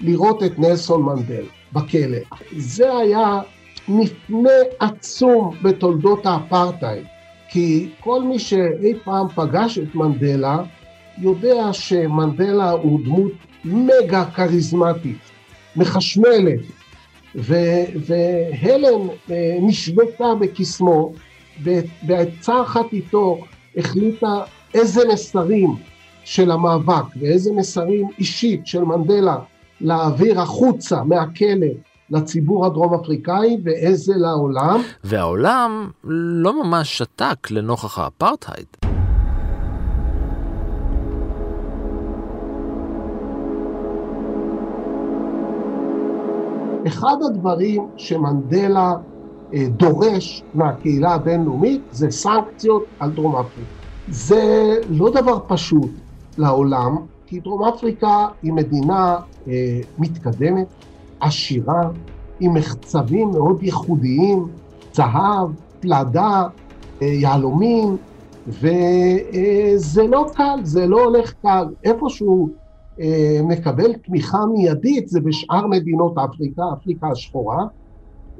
[0.00, 2.18] לראות את נלסון מנדל בכלא.
[2.56, 3.40] זה היה
[3.88, 7.04] מפנה עצום בתולדות האפרטהייד,
[7.48, 10.58] כי כל מי שאי פעם פגש את מנדלה,
[11.18, 13.32] יודע שמנדלה הוא דמות
[13.64, 15.18] מגה כריזמטית,
[15.76, 16.60] מחשמלת,
[17.34, 21.12] ו- והלן אה, נשבתה בקסמו,
[22.02, 23.38] בעצה אחת איתו
[23.76, 24.42] החליטה
[24.74, 25.76] איזה מסרים
[26.24, 29.36] של המאבק ואיזה מסרים אישית של מנדלה
[29.80, 31.66] להעביר החוצה מהכלא
[32.10, 34.80] לציבור הדרום אפריקאי ואיזה לעולם.
[35.04, 35.90] והעולם
[36.42, 38.66] לא ממש שתק לנוכח האפרטהייד.
[46.86, 48.92] אחד הדברים שמנדלה
[49.54, 53.70] אה, דורש מהקהילה הבינלאומית זה סנקציות על דרום אפריקה.
[54.08, 55.90] זה לא דבר פשוט
[56.38, 56.96] לעולם,
[57.28, 59.16] כי דרום אפריקה היא מדינה
[59.48, 60.66] אה, מתקדמת,
[61.20, 61.82] עשירה,
[62.40, 64.46] עם מחצבים מאוד ייחודיים,
[64.96, 65.48] זהב,
[65.80, 66.42] פלדה,
[67.02, 67.96] אה, יהלומים,
[68.46, 71.66] וזה לא קל, זה לא הולך קל.
[71.84, 72.50] איפשהו
[73.00, 77.64] אה, מקבל תמיכה מיידית זה בשאר מדינות אפריקה, אפריקה השחורה,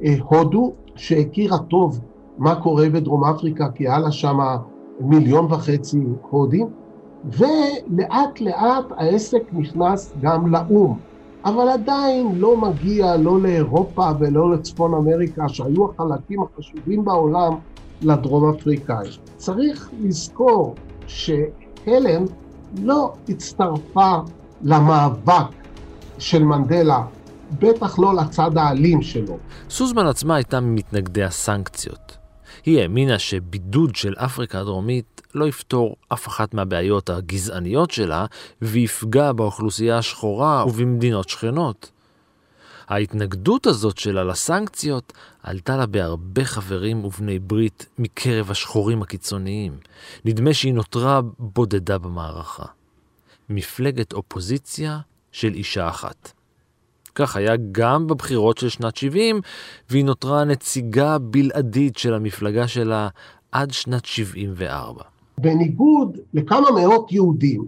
[0.05, 2.01] אה, הודו, שהכירה טוב
[2.39, 4.39] מה קורה בדרום אפריקה, כי היה לה שם
[5.01, 5.99] מיליון וחצי
[6.31, 6.69] הודים,
[7.25, 10.99] ולאט לאט העסק נכנס גם לאו"ם.
[11.45, 17.55] אבל עדיין לא מגיע לא לאירופה ולא לצפון אמריקה, שהיו החלקים החשובים בעולם
[18.03, 19.09] לדרום אפריקאי.
[19.37, 20.75] צריך לזכור
[21.07, 22.25] שהלן
[22.83, 24.15] לא הצטרפה
[24.63, 25.47] למאבק
[26.19, 27.05] של מנדלה,
[27.59, 29.37] בטח לא לצד האלים שלו.
[29.71, 32.19] סוזמן עצמה הייתה ממתנגדי הסנקציות.
[32.67, 38.27] היא האמינה שבידוד של אפריקה הדרומית לא יפתור אף אחת מהבעיות הגזעניות שלה
[38.63, 41.91] ויפגע באוכלוסייה השחורה ובמדינות שכנות.
[42.89, 45.13] ההתנגדות הזאת שלה לסנקציות
[45.43, 49.79] עלתה לה בהרבה חברים ובני ברית מקרב השחורים הקיצוניים.
[50.25, 52.65] נדמה שהיא נותרה בודדה במערכה.
[53.49, 54.99] מפלגת אופוזיציה
[55.33, 56.33] של אישה אחת.
[57.15, 59.41] כך היה גם בבחירות של שנת 70,
[59.91, 63.09] והיא נותרה נציגה בלעדית של המפלגה שלה
[63.53, 65.03] עד שנת 74.
[65.41, 67.65] בניגוד לכמה מאות יהודים,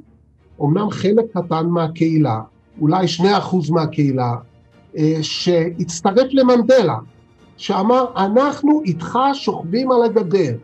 [0.62, 2.40] אמנם חלק קטן מהקהילה,
[2.80, 4.32] אולי שני אחוז מהקהילה,
[4.96, 6.96] אה, שהצטרף למנדלה,
[7.56, 10.56] שאמר, אנחנו איתך שוכבים על הגדר.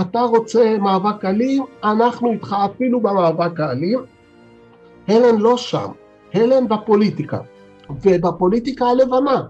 [0.00, 3.98] אתה רוצה מאבק אלים, אנחנו איתך אפילו במאבק האלים.
[5.08, 5.88] הלן לא שם,
[6.34, 7.38] הלן בפוליטיקה,
[7.90, 9.42] ובפוליטיקה הלבנה.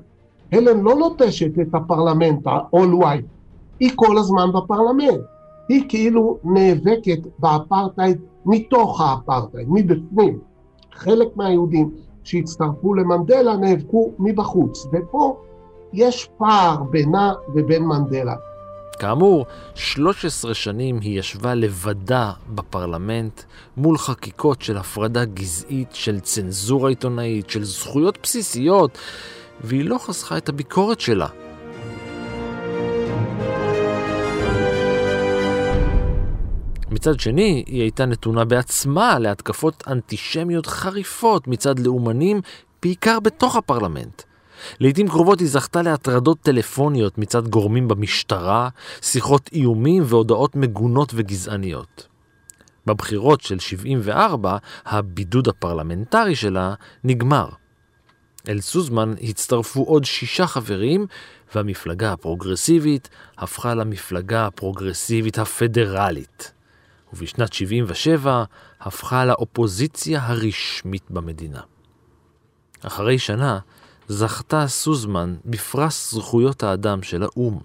[0.52, 3.28] הלן לא נוטשת את הפרלמנט ה-all white,
[3.80, 5.20] היא כל הזמן בפרלמנט.
[5.68, 10.38] היא כאילו נאבקת באפרטהייד מתוך האפרטהייד, מבפנים.
[10.92, 11.90] חלק מהיהודים
[12.24, 15.37] שהצטרפו למנדלה נאבקו מבחוץ, ופה
[15.92, 18.35] יש פער בינה ובין מנדלה.
[18.98, 23.40] כאמור, 13 שנים היא ישבה לבדה בפרלמנט
[23.77, 28.98] מול חקיקות של הפרדה גזעית, של צנזורה עיתונאית, של זכויות בסיסיות,
[29.61, 31.27] והיא לא חסכה את הביקורת שלה.
[36.94, 42.40] מצד שני, היא הייתה נתונה בעצמה להתקפות אנטישמיות חריפות מצד לאומנים,
[42.83, 44.22] בעיקר בתוך הפרלמנט.
[44.80, 48.68] לעיתים קרובות היא זכתה להטרדות טלפוניות מצד גורמים במשטרה,
[49.02, 52.09] שיחות איומים והודעות מגונות וגזעניות.
[52.87, 57.48] בבחירות של 74, הבידוד הפרלמנטרי שלה נגמר.
[58.48, 61.07] אל סוזמן הצטרפו עוד שישה חברים,
[61.54, 66.53] והמפלגה הפרוגרסיבית הפכה למפלגה הפרוגרסיבית הפדרלית.
[67.16, 68.44] ובשנת 77
[68.81, 71.61] הפכה לאופוזיציה הרשמית במדינה.
[72.83, 73.59] אחרי שנה
[74.09, 77.59] זכתה סוזמן בפרס זכויות האדם של האו"ם.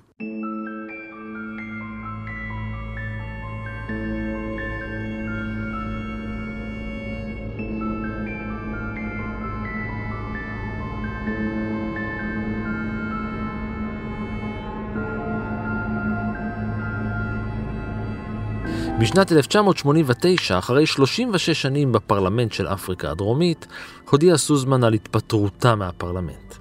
[19.00, 23.68] בשנת 1989, אחרי 36 שנים בפרלמנט של אפריקה הדרומית,
[24.10, 26.56] הודיעה סוזמן על התפטרותה מהפרלמנט.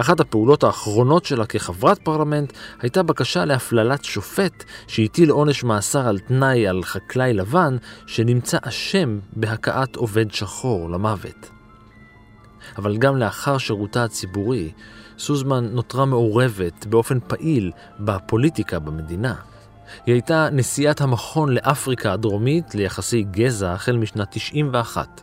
[0.00, 6.66] אחת הפעולות האחרונות שלה כחברת פרלמנט הייתה בקשה להפללת שופט שהטיל עונש מאסר על תנאי
[6.66, 11.50] על חקלאי לבן שנמצא אשם בהכאת עובד שחור למוות.
[12.78, 14.72] אבל גם לאחר שירותה הציבורי,
[15.18, 17.70] סוזמן נותרה מעורבת באופן פעיל
[18.00, 19.34] בפוליטיקה במדינה.
[20.06, 25.20] היא הייתה נשיאת המכון לאפריקה הדרומית ליחסי גזע החל משנת 91.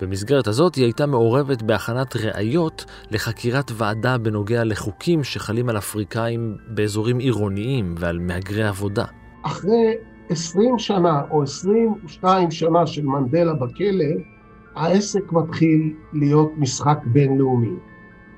[0.00, 7.18] במסגרת הזאת היא הייתה מעורבת בהכנת ראיות לחקירת ועדה בנוגע לחוקים שחלים על אפריקאים באזורים
[7.18, 9.04] עירוניים ועל מהגרי עבודה.
[9.42, 9.94] אחרי
[10.30, 14.04] 20 שנה או 22 שנה של מנדלה בכלא,
[14.74, 17.76] העסק מתחיל להיות משחק בינלאומי.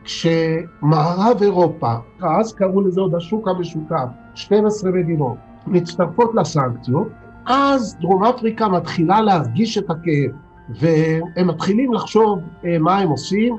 [0.05, 5.37] כשמערב אירופה, אז קראו לזה עוד השוק המשותף, 12 מדינות,
[5.67, 7.09] מצטרפות לסנקציות,
[7.47, 10.31] אז דרום אפריקה מתחילה להרגיש את הכאב,
[10.69, 13.57] והם מתחילים לחשוב אה, מה הם עושים,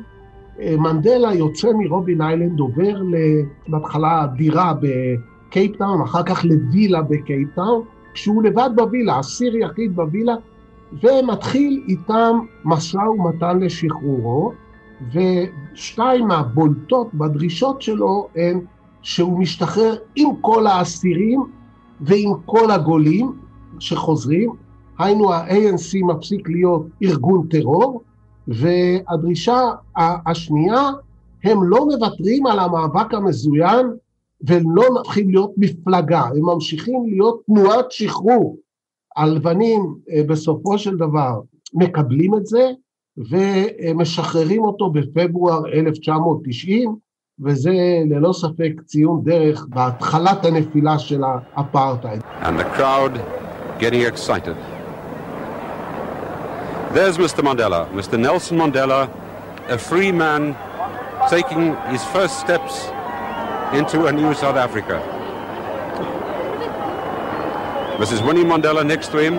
[0.78, 3.02] מנדלה יוצא מרובין איילנד, עובר
[3.68, 7.84] בהתחלה דירה בקייפטאון, אחר כך לווילה בקייפטאון,
[8.14, 10.34] כשהוא לבד בווילה, אסיר יחיד בווילה,
[11.04, 14.52] ומתחיל איתם משא ומתן לשחרורו,
[15.14, 18.60] ושתיים מהבולטות בדרישות שלו הן
[19.02, 21.43] שהוא משתחרר עם כל האסירים
[22.02, 23.32] ועם כל הגולים
[23.80, 24.52] שחוזרים,
[24.99, 28.02] היינו ה-ANC מפסיק להיות ארגון טרור,
[28.47, 29.60] והדרישה
[29.97, 30.89] השנייה,
[31.43, 33.88] הם לא מוותרים על המאבק המזוין
[34.47, 38.58] ולא הופכים להיות מפלגה, הם ממשיכים להיות תנועת שחרור.
[39.18, 41.41] הלבנים אה, בסופו של דבר
[41.74, 42.72] מקבלים את זה
[43.18, 46.95] ומשחררים אותו בפברואר 1990,
[47.44, 47.70] וזה
[48.11, 51.22] ללא ספק ציון דרך בהתחלת הנפילה של
[51.57, 52.22] האפרטהייד.
[52.42, 53.20] And the crowd
[53.78, 54.57] getting excited.
[56.94, 57.42] There's Mr.
[57.42, 58.18] Mandela, Mr.
[58.18, 59.11] Nelson Mandela,
[59.68, 60.57] a free man
[61.28, 62.74] taking his first steps
[63.78, 64.97] into a new South Africa.
[67.99, 68.26] Mrs.
[68.26, 69.34] Winnie Mandela next to him,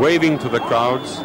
[0.00, 1.20] waving to the crowds.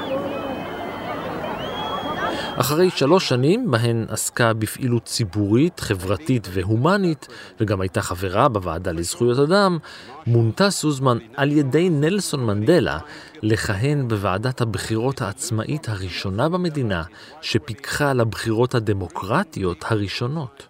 [2.61, 7.29] אחרי שלוש שנים בהן עסקה בפעילות ציבורית, חברתית והומנית,
[7.61, 9.79] וגם הייתה חברה בוועדה לזכויות אדם,
[10.27, 12.99] מונתה סוזמן על ידי נלסון מנדלה
[13.43, 17.03] לכהן בוועדת הבחירות העצמאית הראשונה במדינה,
[17.41, 20.69] שפיקחה על הבחירות הדמוקרטיות הראשונות.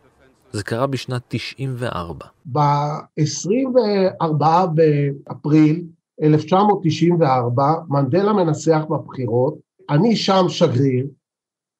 [0.52, 2.26] זה קרה בשנת 94.
[2.52, 4.32] ב-24
[4.74, 5.82] באפריל
[6.22, 9.54] 1994, מנדלה מנסח בבחירות,
[9.90, 11.06] אני שם שגריר,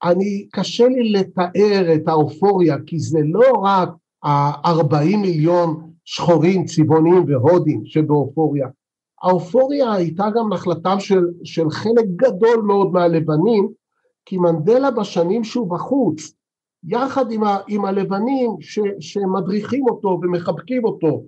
[0.02, 3.88] אני, קשה לי לתאר את האופוריה, כי זה לא רק
[4.22, 8.68] ה-40 מיליון שחורים, צבעונים והודים שבאופוריה.
[9.22, 13.68] האופוריה הייתה גם נחלתם של, של חלק גדול מאוד מהלבנים,
[14.24, 16.32] כי מנדלה בשנים שהוא בחוץ,
[16.84, 21.22] יחד עם, ה, עם הלבנים ש, שמדריכים אותו ומחבקים אותו,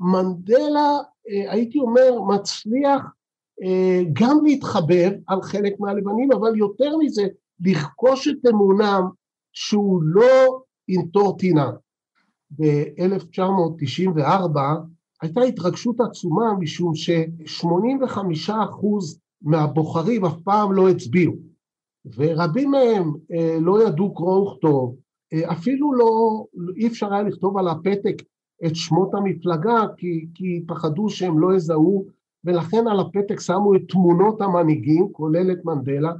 [0.00, 0.98] מנדלה,
[1.28, 3.02] אה, הייתי אומר, מצליח
[3.62, 7.22] אה, גם להתחבר על חלק מהלבנים, אבל יותר מזה,
[7.60, 9.02] לרכוש את אמונם
[9.52, 11.70] שהוא לא ינטור טינה.
[12.50, 14.58] ב-1994
[15.22, 18.52] הייתה התרגשות עצומה משום ש-85%
[19.42, 21.34] מהבוחרים אף פעם לא הצביעו
[22.16, 24.96] ורבים מהם אה, לא ידעו קרוא וכתוב,
[25.32, 26.44] אה, אפילו לא,
[26.76, 28.22] אי אפשר היה לכתוב על הפתק
[28.66, 32.06] את שמות המפלגה כי, כי פחדו שהם לא יזהו
[32.44, 36.12] ולכן על הפתק שמו את תמונות המנהיגים כולל את מנדלה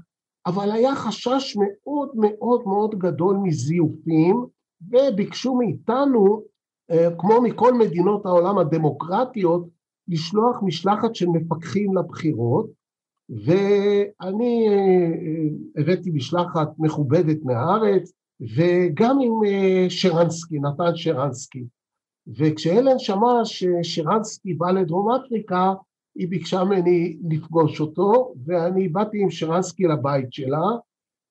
[0.47, 4.47] אבל היה חשש מאוד מאוד מאוד גדול מזיופים
[4.91, 6.43] וביקשו מאיתנו,
[6.91, 9.69] אה, כמו מכל מדינות העולם הדמוקרטיות,
[10.09, 12.67] לשלוח משלחת של מפקחים לבחירות
[13.31, 18.13] ואני אה, אה, הבאתי משלחת מכובדת מהארץ
[18.57, 19.33] וגם עם
[19.89, 21.65] שרנסקי, נתן שרנסקי.
[22.39, 25.73] וכשאלן שמע ששרנסקי בא לדרום אפריקה
[26.15, 30.67] היא ביקשה ממני לפגוש אותו, ואני באתי עם שרנסקי לבית שלה,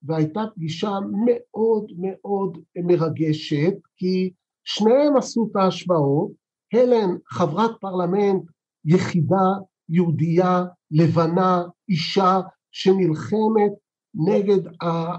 [0.03, 0.91] והייתה פגישה
[1.25, 4.31] מאוד מאוד מרגשת, כי
[4.63, 6.31] שניהם עשו את ההשוואות,
[6.73, 8.41] הלן חברת פרלמנט
[8.85, 9.51] יחידה,
[9.89, 12.39] יהודייה, לבנה, אישה,
[12.71, 13.71] שנלחמת
[14.15, 14.59] נגד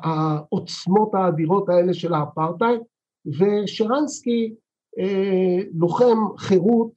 [0.02, 2.80] העוצמות האדירות האלה של האפרטהייד,
[3.26, 4.54] ושרנסקי
[4.98, 6.92] אה, לוחם חירות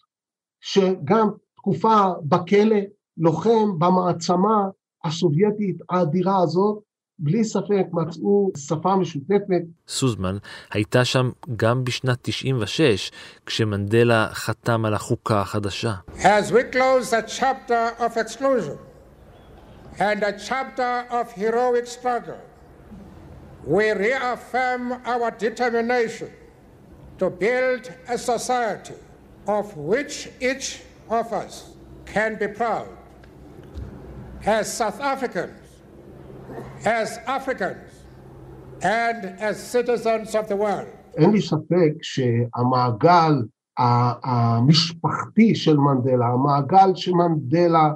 [0.62, 1.30] שגם
[1.66, 2.78] תקופה בכלא,
[3.18, 4.68] לוחם במעצמה
[5.04, 6.84] הסובייטית האדירה הזאת,
[7.20, 9.62] בלי ספק מצאו שפה משותפת.
[9.88, 10.38] סוזמן
[10.72, 13.12] הייתה שם גם בשנת 96,
[13.46, 15.94] כשמנדלה חתם על החוקה החדשה.
[16.18, 18.78] As we close a chapter of exclusion
[19.98, 22.42] and a chapter of heroic struggle,
[23.68, 26.30] we reaffirm our determination
[27.20, 29.00] to build a society
[29.48, 31.74] of which each of us
[32.06, 32.88] can be proud
[34.46, 35.60] as South Africans,
[36.86, 37.92] as Africans,
[38.82, 40.88] and as citizens of the world.
[41.18, 43.34] אין לי ספק שהמעגל
[43.78, 47.94] המשפחתי של מנדלה, המעגל שמנדלה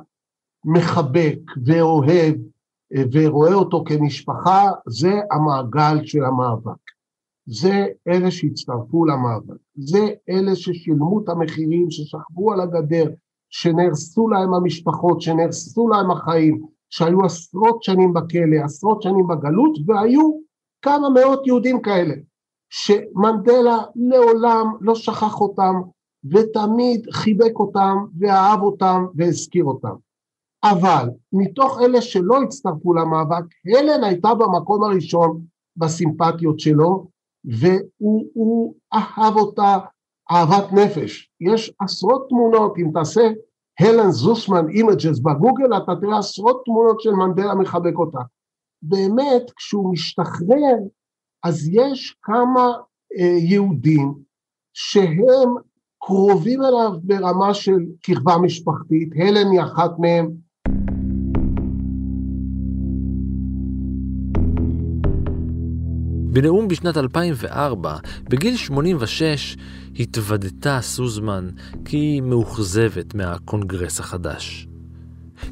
[0.66, 2.36] מחבק ואוהב
[3.12, 6.89] ורואה אותו כמשפחה, זה המעגל של המאבק.
[7.52, 13.10] זה אלה שהצטרפו למאבק, זה אלה ששילמו את המחירים, ששכבו על הגדר,
[13.50, 20.32] שנהרסו להם המשפחות, שנהרסו להם החיים, שהיו עשרות שנים בכלא, עשרות שנים בגלות, והיו
[20.82, 22.14] כמה מאות יהודים כאלה,
[22.70, 25.74] שמנדלה לעולם לא שכח אותם,
[26.32, 29.96] ותמיד חיבק אותם, ואהב אותם, והזכיר אותם.
[30.64, 35.42] אבל מתוך אלה שלא הצטרפו למאבק, הלן הייתה במקום הראשון
[35.78, 39.78] בסימפטיות שלו, והוא אהב אותה
[40.32, 41.32] אהבת נפש.
[41.42, 43.22] יש עשרות תמונות, אם תעשה
[43.80, 48.20] הלן סוזמן images בגוגל, אתה תראה עשרות תמונות של מנדלה מחבק אותה.
[48.82, 50.78] באמת, כשהוא משתחרר,
[51.44, 52.72] אז יש כמה
[53.20, 54.14] אה, יהודים
[54.74, 55.56] שהם
[56.02, 60.49] קרובים אליו ברמה של קרבה משפחתית, הלן היא אחת מהם.
[66.32, 69.58] בנאום בשנת 2004, בגיל 86,
[70.00, 71.50] התוודתה סוזמן
[71.86, 74.68] כי היא מאוכזבת מהקונגרס החדש.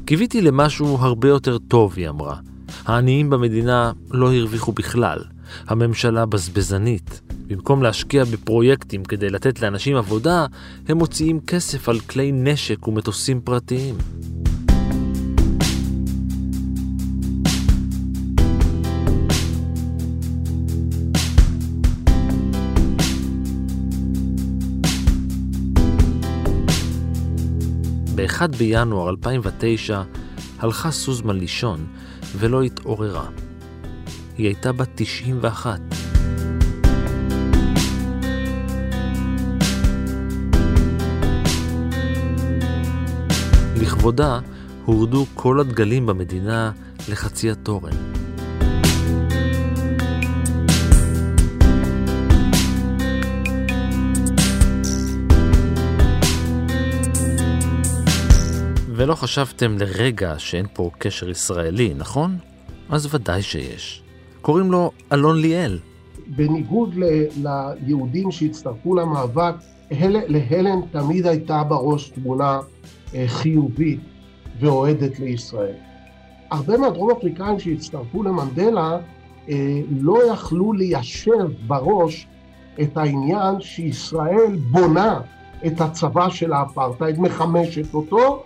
[0.04, 2.36] קיוויתי למשהו הרבה יותר טוב, היא אמרה.
[2.84, 5.18] העניים במדינה לא הרוויחו בכלל.
[5.66, 7.20] הממשלה בזבזנית.
[7.46, 10.46] במקום להשקיע בפרויקטים כדי לתת לאנשים עבודה,
[10.88, 13.94] הם מוציאים כסף על כלי נשק ומטוסים פרטיים.
[28.18, 30.02] ב-1 בינואר 2009
[30.58, 31.86] הלכה סוזמן לישון
[32.38, 33.26] ולא התעוררה.
[34.38, 35.80] היא הייתה בת 91.
[43.76, 44.40] לכבודה
[44.84, 46.72] הורדו כל הדגלים במדינה
[47.08, 48.17] לחצי התורן.
[58.98, 62.36] ולא חשבתם לרגע שאין פה קשר ישראלי, נכון?
[62.90, 64.02] אז ודאי שיש.
[64.40, 65.78] קוראים לו אלון ליאל.
[66.26, 67.26] בניגוד ל-
[67.86, 69.54] ליהודים שהצטרפו למאבק,
[69.90, 72.60] הל- להלן תמיד הייתה בראש תמונה
[73.14, 74.00] אה, חיובית
[74.60, 75.74] ואוהדת לישראל.
[76.50, 78.98] הרבה מהדרום אפריקאים שהצטרפו למנדלה
[79.48, 79.54] אה,
[80.00, 81.32] לא יכלו ליישב
[81.66, 82.26] בראש
[82.82, 85.20] את העניין שישראל בונה
[85.66, 88.42] את הצבא של האפרטהייד, מחמשת אותו,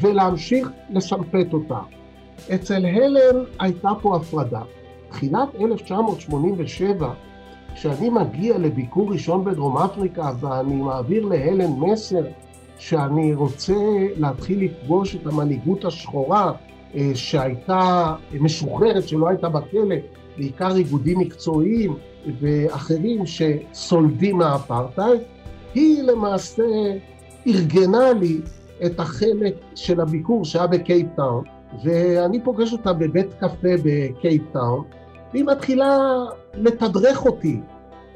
[0.00, 1.78] ולהמשיך לסמפת אותה.
[2.54, 4.60] אצל הלן הייתה פה הפרדה.
[5.10, 7.12] תחילת 1987,
[7.74, 12.24] כשאני מגיע לביקור ראשון בדרום אפריקה ואני מעביר להלן מסר
[12.78, 13.74] שאני רוצה
[14.16, 16.52] להתחיל לפגוש את המנהיגות השחורה
[16.94, 19.96] אה, שהייתה משוחררת, שלא הייתה בכלא,
[20.36, 21.96] בעיקר איגודים מקצועיים
[22.40, 25.20] ואחרים שסולדים מהאפרטהייד,
[25.74, 26.62] היא למעשה
[27.46, 28.40] ארגנה לי
[28.86, 31.44] את החלק של הביקור שהיה בקייפטאון,
[31.84, 34.84] ואני פוגש אותה בבית קפה בקייפטאון,
[35.32, 35.98] והיא מתחילה
[36.54, 37.60] לתדרך אותי.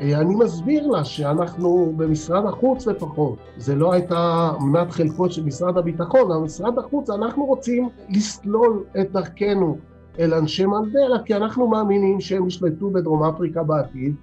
[0.00, 6.32] אני מסביר לה שאנחנו במשרד החוץ לפחות, זה לא הייתה מנת חלקו של משרד הביטחון,
[6.32, 9.76] אבל משרד החוץ, אנחנו רוצים לסלול את דרכנו
[10.18, 14.14] אל אנשי מנדלה, כי אנחנו מאמינים שהם ישלטו בדרום אפריקה בעתיד,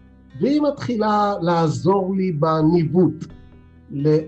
[0.41, 3.25] והיא מתחילה לעזור לי בניווט.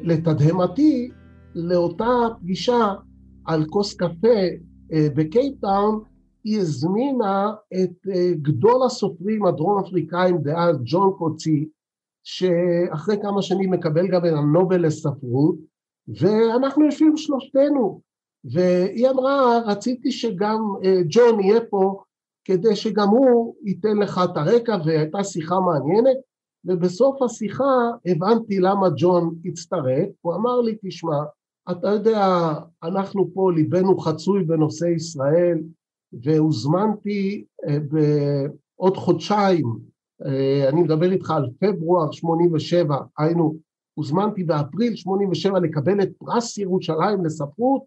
[0.04, 1.12] לתדהמתי,
[1.56, 2.94] לאותה פגישה
[3.46, 4.40] על כוס קפה
[4.94, 6.04] אה, בקייפטאון,
[6.44, 11.70] היא הזמינה את אה, גדול הסופרים הדרום אפריקאים דאז, ג'ון קוצי,
[12.24, 15.56] שאחרי כמה שנים מקבל גם את הנובל לספרות,
[16.08, 18.02] ואנחנו יושבים שלושתנו,
[18.44, 22.02] והיא אמרה, רציתי שגם אה, ג'ון יהיה פה,
[22.46, 26.18] כדי שגם הוא ייתן לך את הרקע, והייתה שיחה מעניינת,
[26.66, 31.18] ובסוף השיחה הבנתי למה ג'ון הצטרף, הוא אמר לי, תשמע,
[31.72, 32.54] אתה יודע,
[32.84, 35.60] אנחנו פה, ליבנו חצוי בנושא ישראל,
[36.14, 39.80] והוזמנתי אה, בעוד חודשיים,
[40.26, 43.56] אה, אני מדבר איתך על פברואר 87, היינו,
[43.94, 47.84] הוזמנתי באפריל 87 לקבל את פרס ירושלים לספרות,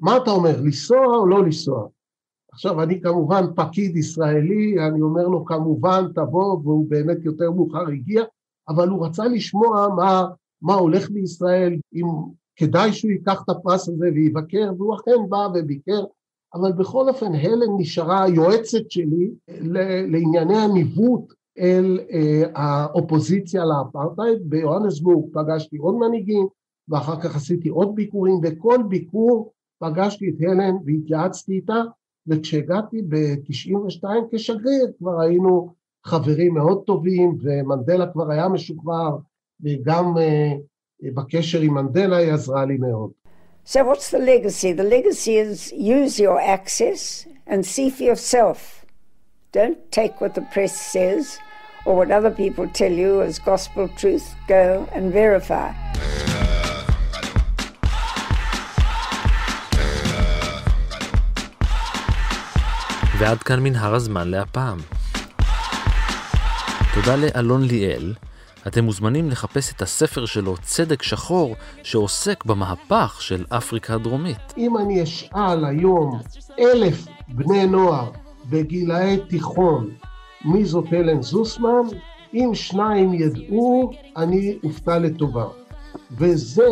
[0.00, 1.88] מה אתה אומר, לנסוע או לא לנסוע?
[2.52, 8.22] עכשיו, אני כמובן פקיד ישראלי, אני אומר לו כמובן תבוא, והוא באמת יותר מאוחר הגיע,
[8.68, 10.26] אבל הוא רצה לשמוע מה,
[10.62, 12.04] מה הולך בישראל, אם
[12.58, 16.04] כדאי שהוא ייקח את הפרס הזה ויבקר, והוא אכן בא וביקר,
[16.54, 19.30] אבל בכל אופן הלן נשארה היועצת שלי
[20.08, 26.46] לענייני הניווט אל אה, האופוזיציה לאפרטהייד, ביוהנסבורג פגשתי עוד מנהיגים,
[26.88, 31.82] ואחר כך עשיתי עוד ביקורים, בכל ביקור פגשתי את הלן והתייעצתי איתה,
[32.26, 35.74] וכשהגעתי ב-92 כשגריר כבר היינו
[36.06, 39.16] חברים מאוד טובים, ומנדלה כבר היה משוחרר,
[39.60, 40.52] וגם אה,
[41.15, 43.11] בקשר עם מנדלה היא עזרה לי מאוד.
[43.65, 44.73] So what's the legacy?
[44.73, 48.85] The legacy is use your access and see for yourself.
[49.53, 51.25] Don't take what the press says
[51.85, 54.27] or what other people tell you as gospel truth.
[54.47, 55.71] Go and verify.
[63.19, 64.77] ועד כאן מנהר הזמן להפעם.
[66.93, 68.13] תודה לאלון ליאל.
[68.68, 74.54] אתם מוזמנים לחפש את הספר שלו, צדק שחור, שעוסק במהפך של אפריקה הדרומית.
[74.58, 76.20] אם אני אשאל היום
[76.58, 78.10] אלף בני נוער
[78.50, 79.90] בגילאי תיכון
[80.44, 81.82] מי זאת אלן זוסמן,
[82.34, 85.46] אם שניים ידעו, אני אופתע לטובה.
[86.10, 86.68] וזה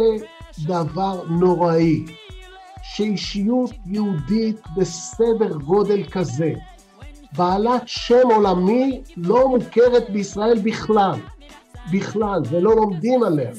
[0.66, 2.04] דבר נוראי,
[2.82, 6.52] שאישיות יהודית בסדר גודל כזה,
[7.36, 11.18] בעלת שם עולמי, לא מוכרת בישראל בכלל.
[11.92, 13.50] בכלל, ולא לומדים עליה.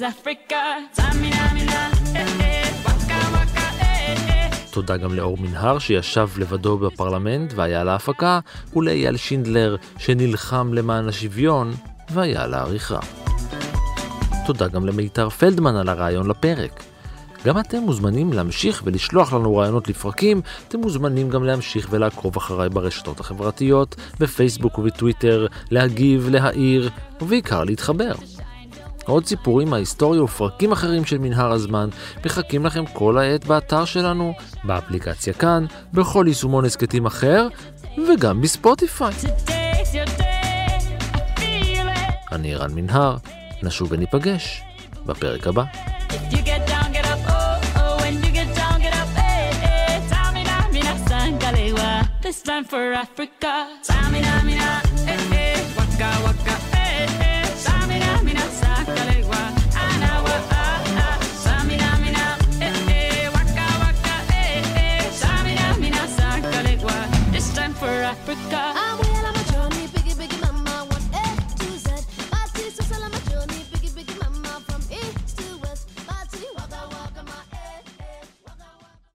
[4.72, 8.40] תודה גם לאור מנהר שישב לבדו בפרלמנט והיה על ההפקה,
[8.76, 11.74] ולאייל שינדלר שנלחם למען השוויון
[12.10, 13.00] והיה על העריכה.
[14.46, 16.84] תודה גם למיתר פלדמן על הרעיון לפרק.
[17.48, 23.20] גם אתם מוזמנים להמשיך ולשלוח לנו רעיונות לפרקים, אתם מוזמנים גם להמשיך ולעקוב אחריי ברשתות
[23.20, 26.90] החברתיות, בפייסבוק ובטוויטר, להגיב, להעיר,
[27.22, 28.12] ובעיקר להתחבר.
[29.06, 31.90] עוד סיפורים מההיסטוריה ופרקים אחרים של מנהר הזמן
[32.26, 34.34] מחכים לכם כל העת באתר שלנו,
[34.64, 37.48] באפליקציה כאן, בכל יישומון הסכתים אחר,
[37.98, 39.14] וגם בספוטיפיי.
[42.32, 43.18] אני רן מנהר,
[43.64, 44.62] נשוב וניפגש
[45.06, 45.64] בפרק הבא.
[52.28, 53.80] This time for Africa.
[53.82, 56.47] Samina, mina, eh, eh, waka, waka,